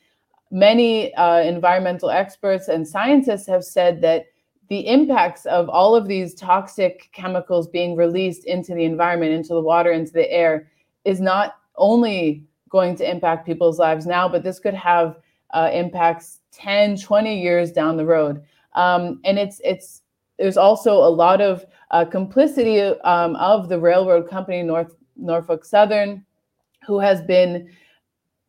Many 0.51 1.13
uh, 1.13 1.41
environmental 1.41 2.09
experts 2.09 2.67
and 2.67 2.87
scientists 2.87 3.47
have 3.47 3.63
said 3.63 4.01
that 4.01 4.25
the 4.67 4.87
impacts 4.87 5.45
of 5.45 5.69
all 5.69 5.95
of 5.95 6.07
these 6.07 6.33
toxic 6.35 7.09
chemicals 7.11 7.67
being 7.67 7.95
released 7.95 8.45
into 8.45 8.75
the 8.75 8.83
environment, 8.83 9.31
into 9.31 9.53
the 9.53 9.61
water, 9.61 9.91
into 9.91 10.11
the 10.11 10.29
air, 10.31 10.69
is 11.05 11.21
not 11.21 11.55
only 11.75 12.43
going 12.69 12.95
to 12.95 13.09
impact 13.09 13.45
people's 13.45 13.79
lives 13.79 14.05
now, 14.05 14.27
but 14.27 14.43
this 14.43 14.59
could 14.59 14.75
have 14.75 15.17
uh, 15.51 15.69
impacts 15.73 16.39
10, 16.51 16.97
20 16.97 17.41
years 17.41 17.71
down 17.71 17.97
the 17.97 18.05
road. 18.05 18.43
Um, 18.73 19.19
and 19.25 19.39
it's 19.39 19.59
it's 19.63 20.03
there's 20.39 20.57
also 20.57 20.93
a 20.93 21.09
lot 21.09 21.41
of 21.41 21.65
uh, 21.91 22.05
complicity 22.05 22.79
um, 22.79 23.35
of 23.35 23.67
the 23.67 23.79
railroad 23.79 24.29
company 24.29 24.63
North 24.63 24.95
Norfolk 25.17 25.65
Southern, 25.65 26.25
who 26.87 26.97
has 26.99 27.21
been 27.21 27.69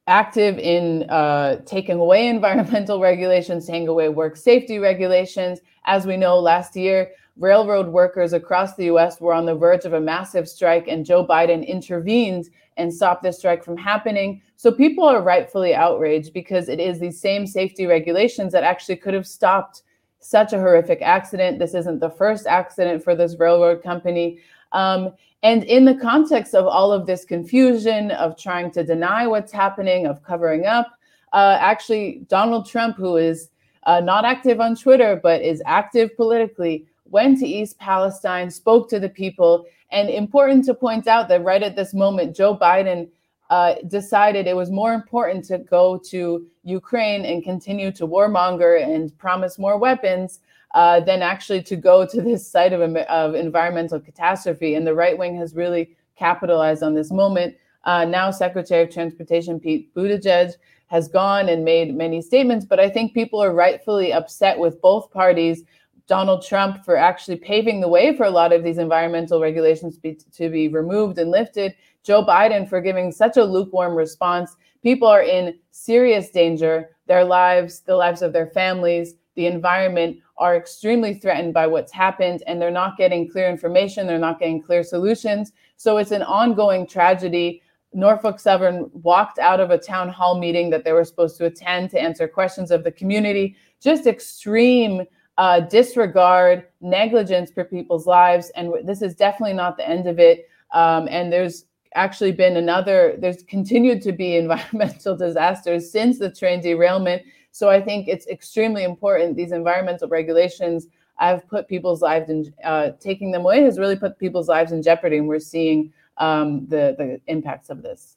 active 0.06 0.58
in 0.58 1.02
uh, 1.10 1.56
taking 1.66 1.98
away 1.98 2.28
environmental 2.36 3.00
regulations, 3.00 3.66
taking 3.66 3.88
away 3.88 4.08
work 4.08 4.36
safety 4.36 4.78
regulations. 4.78 5.60
As 5.84 6.06
we 6.06 6.16
know, 6.16 6.38
last 6.38 6.76
year, 6.76 7.10
railroad 7.36 7.88
workers 7.88 8.32
across 8.32 8.76
the 8.76 8.84
US 8.84 9.20
were 9.20 9.34
on 9.34 9.46
the 9.46 9.54
verge 9.54 9.84
of 9.84 9.94
a 9.94 10.00
massive 10.00 10.48
strike, 10.48 10.86
and 10.86 11.04
Joe 11.04 11.26
Biden 11.26 11.66
intervened 11.66 12.50
and 12.76 12.94
stopped 12.94 13.24
the 13.24 13.32
strike 13.32 13.64
from 13.64 13.76
happening. 13.76 14.40
So 14.56 14.70
people 14.70 15.04
are 15.04 15.22
rightfully 15.22 15.74
outraged 15.74 16.32
because 16.32 16.68
it 16.68 16.78
is 16.78 17.00
these 17.00 17.20
same 17.20 17.46
safety 17.46 17.86
regulations 17.86 18.52
that 18.52 18.62
actually 18.62 18.96
could 18.96 19.14
have 19.14 19.26
stopped 19.26 19.82
such 20.20 20.52
a 20.52 20.58
horrific 20.58 21.02
accident. 21.02 21.58
This 21.58 21.74
isn't 21.74 22.00
the 22.00 22.10
first 22.10 22.46
accident 22.46 23.02
for 23.02 23.14
this 23.14 23.36
railroad 23.38 23.82
company. 23.82 24.38
Um, 24.72 25.14
and 25.42 25.64
in 25.64 25.84
the 25.84 25.94
context 25.94 26.54
of 26.54 26.66
all 26.66 26.92
of 26.92 27.06
this 27.06 27.24
confusion, 27.24 28.10
of 28.12 28.36
trying 28.36 28.70
to 28.72 28.84
deny 28.84 29.26
what's 29.26 29.52
happening, 29.52 30.06
of 30.06 30.22
covering 30.22 30.66
up, 30.66 30.86
uh, 31.32 31.56
actually, 31.60 32.22
Donald 32.28 32.68
Trump, 32.68 32.96
who 32.96 33.16
is 33.16 33.50
uh, 33.84 34.00
not 34.00 34.24
active 34.24 34.60
on 34.60 34.76
Twitter, 34.76 35.18
but 35.22 35.40
is 35.40 35.62
active 35.64 36.14
politically, 36.16 36.86
went 37.06 37.38
to 37.38 37.46
East 37.46 37.78
Palestine, 37.78 38.50
spoke 38.50 38.88
to 38.90 39.00
the 39.00 39.08
people. 39.08 39.64
And 39.90 40.10
important 40.10 40.64
to 40.66 40.74
point 40.74 41.06
out 41.06 41.28
that 41.28 41.42
right 41.42 41.62
at 41.62 41.76
this 41.76 41.94
moment, 41.94 42.36
Joe 42.36 42.56
Biden 42.56 43.08
uh, 43.50 43.74
decided 43.88 44.46
it 44.46 44.56
was 44.56 44.70
more 44.70 44.94
important 44.94 45.44
to 45.44 45.58
go 45.58 45.98
to 45.98 46.46
Ukraine 46.62 47.24
and 47.24 47.42
continue 47.42 47.90
to 47.92 48.06
warmonger 48.06 48.82
and 48.82 49.16
promise 49.18 49.58
more 49.58 49.76
weapons 49.76 50.38
uh, 50.74 51.00
than 51.00 51.20
actually 51.20 51.60
to 51.64 51.76
go 51.76 52.06
to 52.06 52.22
this 52.22 52.48
site 52.48 52.72
of, 52.72 52.80
of 52.96 53.34
environmental 53.34 54.00
catastrophe. 54.00 54.74
And 54.76 54.86
the 54.86 54.94
right 54.94 55.18
wing 55.18 55.36
has 55.36 55.54
really 55.54 55.96
capitalized 56.16 56.82
on 56.82 56.94
this 56.94 57.10
moment. 57.10 57.56
Uh, 57.84 58.04
now, 58.04 58.30
Secretary 58.30 58.84
of 58.84 58.90
Transportation 58.90 59.58
Pete 59.58 59.92
Buttigieg 59.94 60.52
has 60.86 61.08
gone 61.08 61.48
and 61.48 61.64
made 61.64 61.96
many 61.96 62.20
statements, 62.20 62.64
but 62.64 62.78
I 62.78 62.88
think 62.88 63.14
people 63.14 63.42
are 63.42 63.54
rightfully 63.54 64.12
upset 64.12 64.58
with 64.58 64.80
both 64.80 65.10
parties. 65.10 65.64
Donald 66.06 66.44
Trump 66.44 66.84
for 66.84 66.96
actually 66.96 67.36
paving 67.36 67.80
the 67.80 67.88
way 67.88 68.16
for 68.16 68.24
a 68.24 68.30
lot 68.30 68.52
of 68.52 68.64
these 68.64 68.78
environmental 68.78 69.40
regulations 69.40 69.96
be, 69.96 70.18
to 70.32 70.50
be 70.50 70.66
removed 70.66 71.18
and 71.18 71.30
lifted. 71.30 71.72
Joe 72.02 72.24
Biden 72.24 72.68
for 72.68 72.80
giving 72.80 73.12
such 73.12 73.36
a 73.36 73.44
lukewarm 73.44 73.94
response. 73.94 74.56
People 74.82 75.08
are 75.08 75.22
in 75.22 75.58
serious 75.70 76.30
danger. 76.30 76.90
Their 77.06 77.24
lives, 77.24 77.80
the 77.80 77.96
lives 77.96 78.22
of 78.22 78.32
their 78.32 78.46
families, 78.46 79.14
the 79.34 79.46
environment 79.46 80.18
are 80.38 80.56
extremely 80.56 81.14
threatened 81.14 81.54
by 81.54 81.66
what's 81.66 81.92
happened, 81.92 82.42
and 82.46 82.60
they're 82.60 82.70
not 82.70 82.96
getting 82.96 83.28
clear 83.28 83.48
information. 83.48 84.06
They're 84.06 84.18
not 84.18 84.38
getting 84.38 84.62
clear 84.62 84.82
solutions. 84.82 85.52
So 85.76 85.98
it's 85.98 86.10
an 86.10 86.22
ongoing 86.22 86.86
tragedy. 86.86 87.62
Norfolk 87.92 88.38
Southern 88.38 88.90
walked 88.92 89.38
out 89.38 89.60
of 89.60 89.70
a 89.70 89.78
town 89.78 90.08
hall 90.08 90.38
meeting 90.38 90.70
that 90.70 90.84
they 90.84 90.92
were 90.92 91.04
supposed 91.04 91.36
to 91.38 91.46
attend 91.46 91.90
to 91.90 92.00
answer 92.00 92.28
questions 92.28 92.70
of 92.70 92.84
the 92.84 92.92
community. 92.92 93.56
Just 93.80 94.06
extreme 94.06 95.04
uh, 95.38 95.60
disregard, 95.60 96.66
negligence 96.80 97.50
for 97.50 97.64
people's 97.64 98.06
lives. 98.06 98.50
And 98.56 98.72
this 98.84 99.02
is 99.02 99.14
definitely 99.14 99.54
not 99.54 99.76
the 99.76 99.88
end 99.88 100.06
of 100.06 100.18
it. 100.18 100.48
Um, 100.72 101.08
and 101.10 101.32
there's 101.32 101.64
actually 101.94 102.32
been 102.32 102.56
another, 102.56 103.16
there's 103.18 103.42
continued 103.42 104.02
to 104.02 104.12
be 104.12 104.36
environmental 104.44 105.16
disasters 105.16 105.90
since 105.90 106.18
the 106.18 106.30
train 106.30 106.60
derailment. 106.60 107.22
So 107.52 107.68
I 107.68 107.80
think 107.80 108.08
it's 108.08 108.26
extremely 108.28 108.84
important. 108.84 109.36
These 109.36 109.52
environmental 109.52 110.08
regulations 110.08 110.86
have 111.16 111.46
put 111.48 111.68
people's 111.68 112.00
lives 112.00 112.30
in, 112.30 112.52
uh, 112.64 112.90
taking 113.00 113.30
them 113.30 113.42
away 113.42 113.62
has 113.62 113.78
really 113.78 113.96
put 113.96 114.18
people's 114.18 114.48
lives 114.48 114.72
in 114.72 114.82
jeopardy. 114.82 115.18
And 115.18 115.28
we're 115.28 115.38
seeing 115.38 115.92
um, 116.16 116.66
the, 116.68 116.94
the 116.96 117.20
impacts 117.26 117.70
of 117.70 117.82
this. 117.82 118.16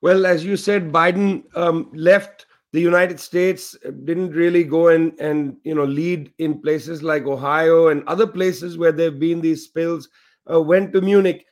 Well, 0.00 0.24
as 0.24 0.44
you 0.44 0.56
said, 0.56 0.90
Biden 0.90 1.44
um, 1.56 1.90
left 1.92 2.46
the 2.72 2.80
United 2.80 3.20
States, 3.20 3.76
uh, 3.84 3.90
didn't 4.04 4.30
really 4.30 4.64
go 4.64 4.88
and, 4.88 5.18
and 5.18 5.56
you 5.64 5.74
know 5.74 5.84
lead 5.84 6.32
in 6.38 6.60
places 6.60 7.02
like 7.02 7.26
Ohio 7.26 7.88
and 7.88 8.04
other 8.06 8.26
places 8.26 8.78
where 8.78 8.92
there 8.92 9.10
have 9.10 9.20
been 9.20 9.40
these 9.40 9.64
spills. 9.64 10.08
Uh, 10.50 10.60
went 10.60 10.92
to 10.92 11.00
Munich. 11.00 11.46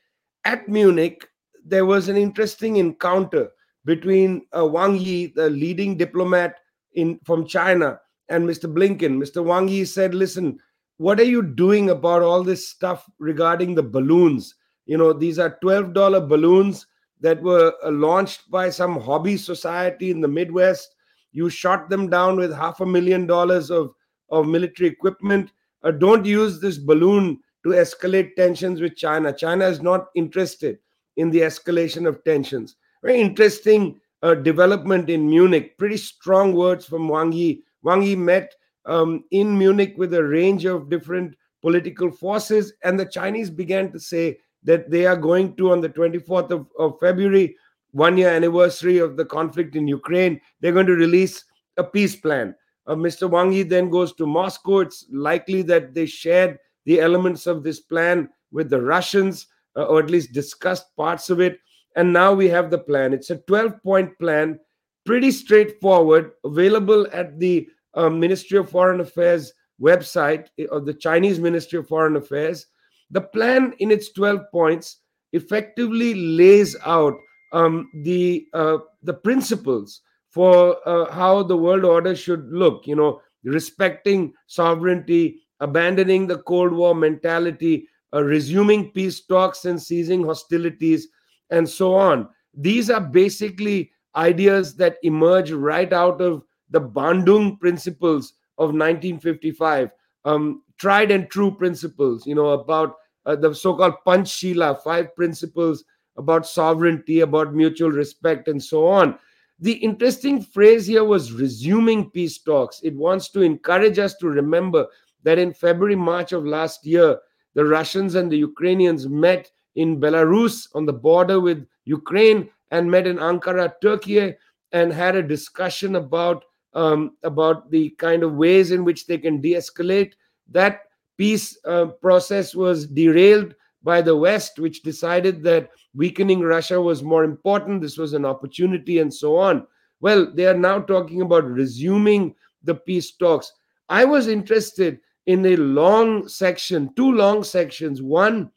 At 0.44 0.68
Munich, 0.68 1.27
there 1.68 1.86
was 1.86 2.08
an 2.08 2.16
interesting 2.16 2.76
encounter 2.76 3.50
between 3.84 4.46
uh, 4.56 4.66
Wang 4.66 4.96
Yi, 4.98 5.28
the 5.28 5.50
leading 5.50 5.96
diplomat 5.96 6.56
in 6.94 7.18
from 7.24 7.46
China, 7.46 7.98
and 8.28 8.48
Mr. 8.48 8.72
Blinken. 8.72 9.16
Mr. 9.18 9.44
Wang 9.44 9.68
Yi 9.68 9.84
said, 9.84 10.14
"Listen, 10.14 10.58
what 10.96 11.20
are 11.20 11.30
you 11.34 11.42
doing 11.42 11.90
about 11.90 12.22
all 12.22 12.42
this 12.42 12.68
stuff 12.68 13.08
regarding 13.18 13.74
the 13.74 13.82
balloons? 13.82 14.54
You 14.86 14.98
know, 14.98 15.12
these 15.12 15.38
are 15.38 15.58
twelve 15.60 15.94
dollar 15.94 16.20
balloons." 16.20 16.86
That 17.20 17.42
were 17.42 17.74
uh, 17.82 17.90
launched 17.90 18.48
by 18.48 18.70
some 18.70 19.00
hobby 19.00 19.36
society 19.36 20.12
in 20.12 20.20
the 20.20 20.28
Midwest. 20.28 20.94
You 21.32 21.50
shot 21.50 21.90
them 21.90 22.08
down 22.08 22.36
with 22.36 22.54
half 22.54 22.80
a 22.80 22.86
million 22.86 23.26
dollars 23.26 23.72
of, 23.72 23.92
of 24.30 24.46
military 24.46 24.88
equipment. 24.88 25.50
Uh, 25.82 25.90
don't 25.90 26.24
use 26.24 26.60
this 26.60 26.78
balloon 26.78 27.40
to 27.64 27.70
escalate 27.70 28.36
tensions 28.36 28.80
with 28.80 28.94
China. 28.94 29.32
China 29.32 29.66
is 29.66 29.82
not 29.82 30.10
interested 30.14 30.78
in 31.18 31.30
the 31.30 31.40
escalation 31.40 32.08
of 32.08 32.24
tensions. 32.24 32.76
Very 33.02 33.20
interesting 33.20 34.00
uh, 34.22 34.34
development 34.34 35.10
in 35.10 35.28
Munich. 35.28 35.76
Pretty 35.76 35.96
strong 35.96 36.54
words 36.54 36.86
from 36.86 37.08
Wang 37.08 37.32
Yi. 37.32 37.62
Wang 37.82 38.02
Yi 38.02 38.16
met 38.16 38.54
um, 38.86 39.24
in 39.30 39.58
Munich 39.58 39.94
with 39.98 40.14
a 40.14 40.24
range 40.24 40.64
of 40.64 40.88
different 40.88 41.34
political 41.60 42.10
forces, 42.10 42.72
and 42.84 42.98
the 42.98 43.04
Chinese 43.04 43.50
began 43.50 43.92
to 43.92 44.00
say 44.00 44.38
that 44.62 44.90
they 44.90 45.06
are 45.06 45.16
going 45.16 45.54
to, 45.56 45.72
on 45.72 45.80
the 45.80 45.88
24th 45.88 46.50
of, 46.50 46.66
of 46.78 46.98
February, 47.00 47.56
one 47.92 48.16
year 48.16 48.30
anniversary 48.30 48.98
of 48.98 49.16
the 49.16 49.24
conflict 49.24 49.74
in 49.76 49.88
Ukraine, 49.88 50.40
they're 50.60 50.72
going 50.72 50.86
to 50.86 50.94
release 50.94 51.44
a 51.76 51.84
peace 51.84 52.14
plan. 52.14 52.54
Uh, 52.86 52.94
Mr. 52.94 53.28
Wang 53.28 53.52
Yi 53.52 53.62
then 53.64 53.90
goes 53.90 54.12
to 54.14 54.26
Moscow. 54.26 54.80
It's 54.80 55.04
likely 55.10 55.62
that 55.62 55.94
they 55.94 56.06
shared 56.06 56.58
the 56.86 57.00
elements 57.00 57.46
of 57.46 57.62
this 57.62 57.80
plan 57.80 58.28
with 58.50 58.70
the 58.70 58.80
Russians, 58.80 59.46
uh, 59.76 59.84
or 59.84 60.00
at 60.00 60.10
least 60.10 60.32
discussed 60.32 60.86
parts 60.96 61.30
of 61.30 61.40
it. 61.40 61.58
And 61.96 62.12
now 62.12 62.32
we 62.32 62.48
have 62.48 62.70
the 62.70 62.78
plan. 62.78 63.12
It's 63.12 63.30
a 63.30 63.38
12 63.38 63.82
point 63.82 64.18
plan, 64.18 64.58
pretty 65.04 65.30
straightforward, 65.30 66.32
available 66.44 67.06
at 67.12 67.38
the 67.38 67.68
uh, 67.94 68.08
Ministry 68.08 68.58
of 68.58 68.70
Foreign 68.70 69.00
Affairs 69.00 69.52
website 69.80 70.48
eh, 70.58 70.66
of 70.70 70.86
the 70.86 70.94
Chinese 70.94 71.38
Ministry 71.38 71.78
of 71.78 71.88
Foreign 71.88 72.16
Affairs. 72.16 72.66
The 73.10 73.22
plan, 73.22 73.74
in 73.78 73.90
its 73.90 74.12
12 74.12 74.40
points, 74.52 74.98
effectively 75.32 76.14
lays 76.14 76.76
out 76.84 77.14
um, 77.52 77.90
the 78.02 78.46
uh, 78.52 78.78
the 79.02 79.14
principles 79.14 80.02
for 80.30 80.76
uh, 80.86 81.10
how 81.10 81.42
the 81.42 81.56
world 81.56 81.84
order 81.84 82.14
should 82.14 82.52
look. 82.52 82.86
You 82.86 82.96
know, 82.96 83.20
respecting 83.44 84.34
sovereignty, 84.46 85.40
abandoning 85.60 86.26
the 86.26 86.38
Cold 86.38 86.72
War 86.72 86.94
mentality, 86.94 87.88
uh, 88.14 88.22
resuming 88.22 88.90
peace 88.92 89.20
talks 89.20 89.64
and 89.64 89.80
ceasing 89.80 90.24
hostilities, 90.24 91.08
and 91.50 91.68
so 91.68 91.94
on. 91.94 92.28
These 92.54 92.90
are 92.90 93.00
basically 93.00 93.92
ideas 94.16 94.76
that 94.76 94.96
emerge 95.02 95.50
right 95.52 95.92
out 95.92 96.20
of 96.20 96.42
the 96.70 96.80
Bandung 96.80 97.58
principles 97.60 98.34
of 98.58 98.70
1955, 98.70 99.90
um, 100.24 100.62
tried 100.78 101.10
and 101.10 101.30
true 101.30 101.50
principles. 101.50 102.26
You 102.26 102.34
know 102.34 102.50
about 102.50 102.96
uh, 103.26 103.36
the 103.36 103.54
so-called 103.54 103.94
Panchshila, 104.06 104.82
five 104.82 105.14
principles 105.14 105.84
about 106.16 106.46
sovereignty, 106.46 107.20
about 107.20 107.54
mutual 107.54 107.90
respect, 107.90 108.48
and 108.48 108.62
so 108.62 108.86
on. 108.86 109.18
The 109.60 109.72
interesting 109.72 110.42
phrase 110.42 110.86
here 110.86 111.04
was 111.04 111.32
resuming 111.32 112.10
peace 112.10 112.38
talks. 112.38 112.80
It 112.82 112.94
wants 112.94 113.28
to 113.30 113.42
encourage 113.42 113.98
us 113.98 114.14
to 114.16 114.28
remember 114.28 114.86
that 115.24 115.38
in 115.38 115.52
February, 115.52 115.96
March 115.96 116.32
of 116.32 116.46
last 116.46 116.86
year, 116.86 117.18
the 117.54 117.64
Russians 117.64 118.14
and 118.14 118.30
the 118.30 118.38
Ukrainians 118.38 119.08
met 119.08 119.50
in 119.74 120.00
Belarus 120.00 120.68
on 120.74 120.86
the 120.86 120.92
border 120.92 121.40
with 121.40 121.66
Ukraine 121.84 122.48
and 122.70 122.90
met 122.90 123.06
in 123.06 123.16
Ankara, 123.16 123.72
Turkey, 123.80 124.34
and 124.72 124.92
had 124.92 125.16
a 125.16 125.22
discussion 125.22 125.96
about 125.96 126.44
um, 126.74 127.16
about 127.22 127.70
the 127.70 127.90
kind 127.90 128.22
of 128.22 128.34
ways 128.34 128.70
in 128.70 128.84
which 128.84 129.06
they 129.06 129.18
can 129.18 129.40
de-escalate. 129.40 130.12
That 130.50 130.82
peace 131.16 131.58
uh, 131.64 131.86
process 131.86 132.54
was 132.54 132.86
derailed 132.86 133.54
by 133.82 134.02
the 134.02 134.14
West, 134.14 134.58
which 134.58 134.82
decided 134.82 135.42
that 135.44 135.70
weakening 135.94 136.40
Russia 136.40 136.80
was 136.80 137.02
more 137.02 137.24
important. 137.24 137.80
This 137.80 137.96
was 137.96 138.12
an 138.12 138.24
opportunity, 138.24 138.98
and 138.98 139.12
so 139.12 139.36
on. 139.36 139.66
Well, 140.00 140.30
they 140.34 140.46
are 140.46 140.56
now 140.56 140.80
talking 140.80 141.22
about 141.22 141.44
resuming 141.44 142.34
the 142.62 142.74
peace 142.74 143.12
talks. 143.12 143.52
I 143.88 144.04
was 144.04 144.28
interested 144.28 145.00
in 145.28 145.46
a 145.46 145.56
long 145.56 146.26
section, 146.26 146.92
two 146.96 147.12
long 147.12 147.44
sections. 147.44 148.02
One, 148.02 148.50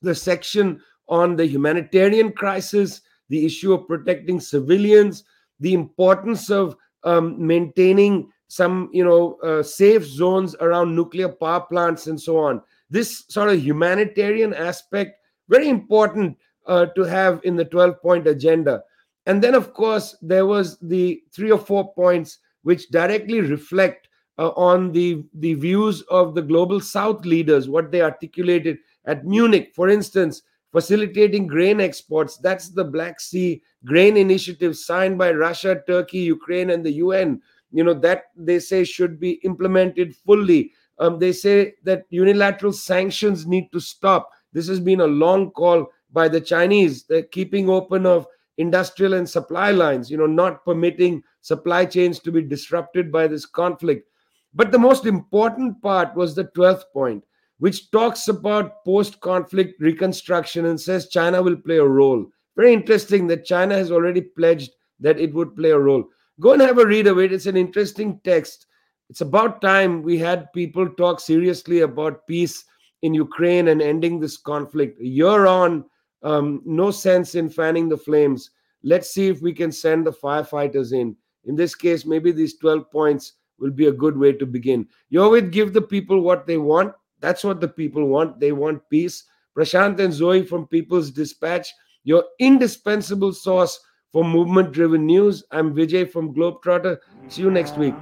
the 0.00 0.14
section 0.14 0.80
on 1.08 1.36
the 1.36 1.46
humanitarian 1.46 2.32
crisis, 2.32 3.02
the 3.28 3.44
issue 3.44 3.74
of 3.74 3.86
protecting 3.86 4.40
civilians, 4.40 5.24
the 5.60 5.74
importance 5.74 6.50
of 6.50 6.76
um, 7.04 7.46
maintaining 7.46 8.30
some, 8.48 8.88
you 8.92 9.04
know, 9.04 9.38
uh, 9.42 9.62
safe 9.62 10.04
zones 10.04 10.56
around 10.60 10.96
nuclear 10.96 11.28
power 11.28 11.60
plants 11.60 12.06
and 12.06 12.20
so 12.20 12.38
on 12.38 12.62
this 12.90 13.24
sort 13.28 13.48
of 13.48 13.64
humanitarian 13.64 14.52
aspect 14.52 15.16
very 15.48 15.68
important 15.68 16.36
uh, 16.66 16.86
to 16.86 17.02
have 17.02 17.40
in 17.44 17.56
the 17.56 17.64
12 17.64 18.02
point 18.02 18.26
agenda 18.26 18.82
and 19.26 19.42
then 19.42 19.54
of 19.54 19.72
course 19.72 20.16
there 20.20 20.46
was 20.46 20.78
the 20.80 21.22
three 21.32 21.50
or 21.50 21.58
four 21.58 21.94
points 21.94 22.38
which 22.62 22.90
directly 22.90 23.40
reflect 23.40 24.08
uh, 24.40 24.48
on 24.56 24.90
the 24.92 25.22
the 25.34 25.54
views 25.54 26.02
of 26.10 26.34
the 26.34 26.42
global 26.42 26.80
south 26.80 27.24
leaders 27.24 27.68
what 27.68 27.92
they 27.92 28.02
articulated 28.02 28.78
at 29.04 29.24
munich 29.24 29.70
for 29.74 29.88
instance 29.88 30.42
facilitating 30.72 31.46
grain 31.46 31.80
exports 31.80 32.36
that's 32.38 32.70
the 32.70 32.84
black 32.84 33.20
sea 33.20 33.62
grain 33.84 34.16
initiative 34.16 34.76
signed 34.76 35.16
by 35.18 35.30
russia 35.30 35.80
turkey 35.86 36.18
ukraine 36.18 36.70
and 36.70 36.84
the 36.84 36.92
un 36.92 37.40
you 37.70 37.84
know 37.84 37.94
that 37.94 38.24
they 38.36 38.58
say 38.58 38.82
should 38.82 39.20
be 39.20 39.32
implemented 39.44 40.16
fully 40.26 40.72
um, 41.00 41.18
they 41.18 41.32
say 41.32 41.74
that 41.84 42.04
unilateral 42.10 42.74
sanctions 42.74 43.46
need 43.46 43.72
to 43.72 43.80
stop. 43.80 44.30
This 44.52 44.68
has 44.68 44.78
been 44.78 45.00
a 45.00 45.06
long 45.06 45.50
call 45.50 45.86
by 46.12 46.28
the 46.28 46.40
Chinese. 46.40 47.04
They're 47.04 47.22
keeping 47.22 47.70
open 47.70 48.04
of 48.04 48.26
industrial 48.58 49.14
and 49.14 49.28
supply 49.28 49.70
lines, 49.70 50.10
you 50.10 50.18
know, 50.18 50.26
not 50.26 50.62
permitting 50.64 51.22
supply 51.40 51.86
chains 51.86 52.20
to 52.20 52.30
be 52.30 52.42
disrupted 52.42 53.10
by 53.10 53.26
this 53.26 53.46
conflict. 53.46 54.06
But 54.54 54.72
the 54.72 54.78
most 54.78 55.06
important 55.06 55.80
part 55.80 56.14
was 56.16 56.34
the 56.34 56.44
12th 56.56 56.84
point, 56.92 57.24
which 57.58 57.90
talks 57.90 58.28
about 58.28 58.84
post 58.84 59.20
conflict 59.20 59.80
reconstruction 59.80 60.66
and 60.66 60.80
says 60.80 61.08
China 61.08 61.42
will 61.42 61.56
play 61.56 61.76
a 61.76 61.84
role. 61.84 62.26
Very 62.56 62.72
interesting 62.72 63.26
that 63.28 63.44
China 63.44 63.74
has 63.74 63.92
already 63.92 64.20
pledged 64.20 64.72
that 64.98 65.20
it 65.20 65.32
would 65.32 65.56
play 65.56 65.70
a 65.70 65.78
role. 65.78 66.04
Go 66.40 66.52
and 66.52 66.62
have 66.62 66.78
a 66.78 66.86
read 66.86 67.06
of 67.06 67.18
it. 67.18 67.32
It's 67.32 67.46
an 67.46 67.56
interesting 67.56 68.20
text 68.24 68.66
It's 69.08 69.20
about 69.22 69.60
time 69.60 70.02
we 70.02 70.18
had 70.18 70.52
people 70.52 70.88
talk 70.88 71.18
seriously 71.20 71.80
about 71.80 72.26
peace 72.28 72.64
in 73.02 73.12
Ukraine 73.12 73.68
and 73.68 73.82
ending 73.82 74.20
this 74.20 74.36
conflict. 74.36 75.00
A 75.00 75.06
year 75.06 75.46
on, 75.46 75.84
um, 76.22 76.62
no 76.64 76.90
sense 76.90 77.34
in 77.34 77.50
fanning 77.50 77.88
the 77.88 77.96
flames. 77.96 78.50
Let's 78.82 79.10
see 79.10 79.26
if 79.26 79.42
we 79.42 79.52
can 79.52 79.72
send 79.72 80.06
the 80.06 80.12
firefighters 80.12 80.92
in. 80.92 81.16
In 81.44 81.56
this 81.56 81.74
case, 81.74 82.06
maybe 82.06 82.30
these 82.30 82.56
12 82.58 82.90
points 82.90 83.32
will 83.60 83.70
be 83.70 83.86
a 83.86 83.92
good 83.92 84.16
way 84.16 84.32
to 84.32 84.46
begin. 84.46 84.88
Yovid, 85.12 85.50
give 85.52 85.72
the 85.72 85.82
people 85.82 86.20
what 86.20 86.46
they 86.46 86.56
want. 86.56 86.94
That's 87.20 87.44
what 87.44 87.60
the 87.60 87.68
people 87.68 88.06
want. 88.06 88.40
They 88.40 88.52
want 88.52 88.88
peace. 88.90 89.24
Prashant 89.56 89.98
and 90.00 90.12
Zoe 90.12 90.44
from 90.44 90.66
People's 90.68 91.10
Dispatch, 91.10 91.68
your 92.04 92.24
indispensable 92.38 93.32
source 93.32 93.78
for 94.12 94.24
movement 94.24 94.72
driven 94.72 95.06
news. 95.06 95.44
I'm 95.50 95.74
Vijay 95.74 96.10
from 96.10 96.34
Globetrotter. 96.34 96.98
See 97.28 97.42
you 97.42 97.50
next 97.50 97.76
week. 97.76 97.94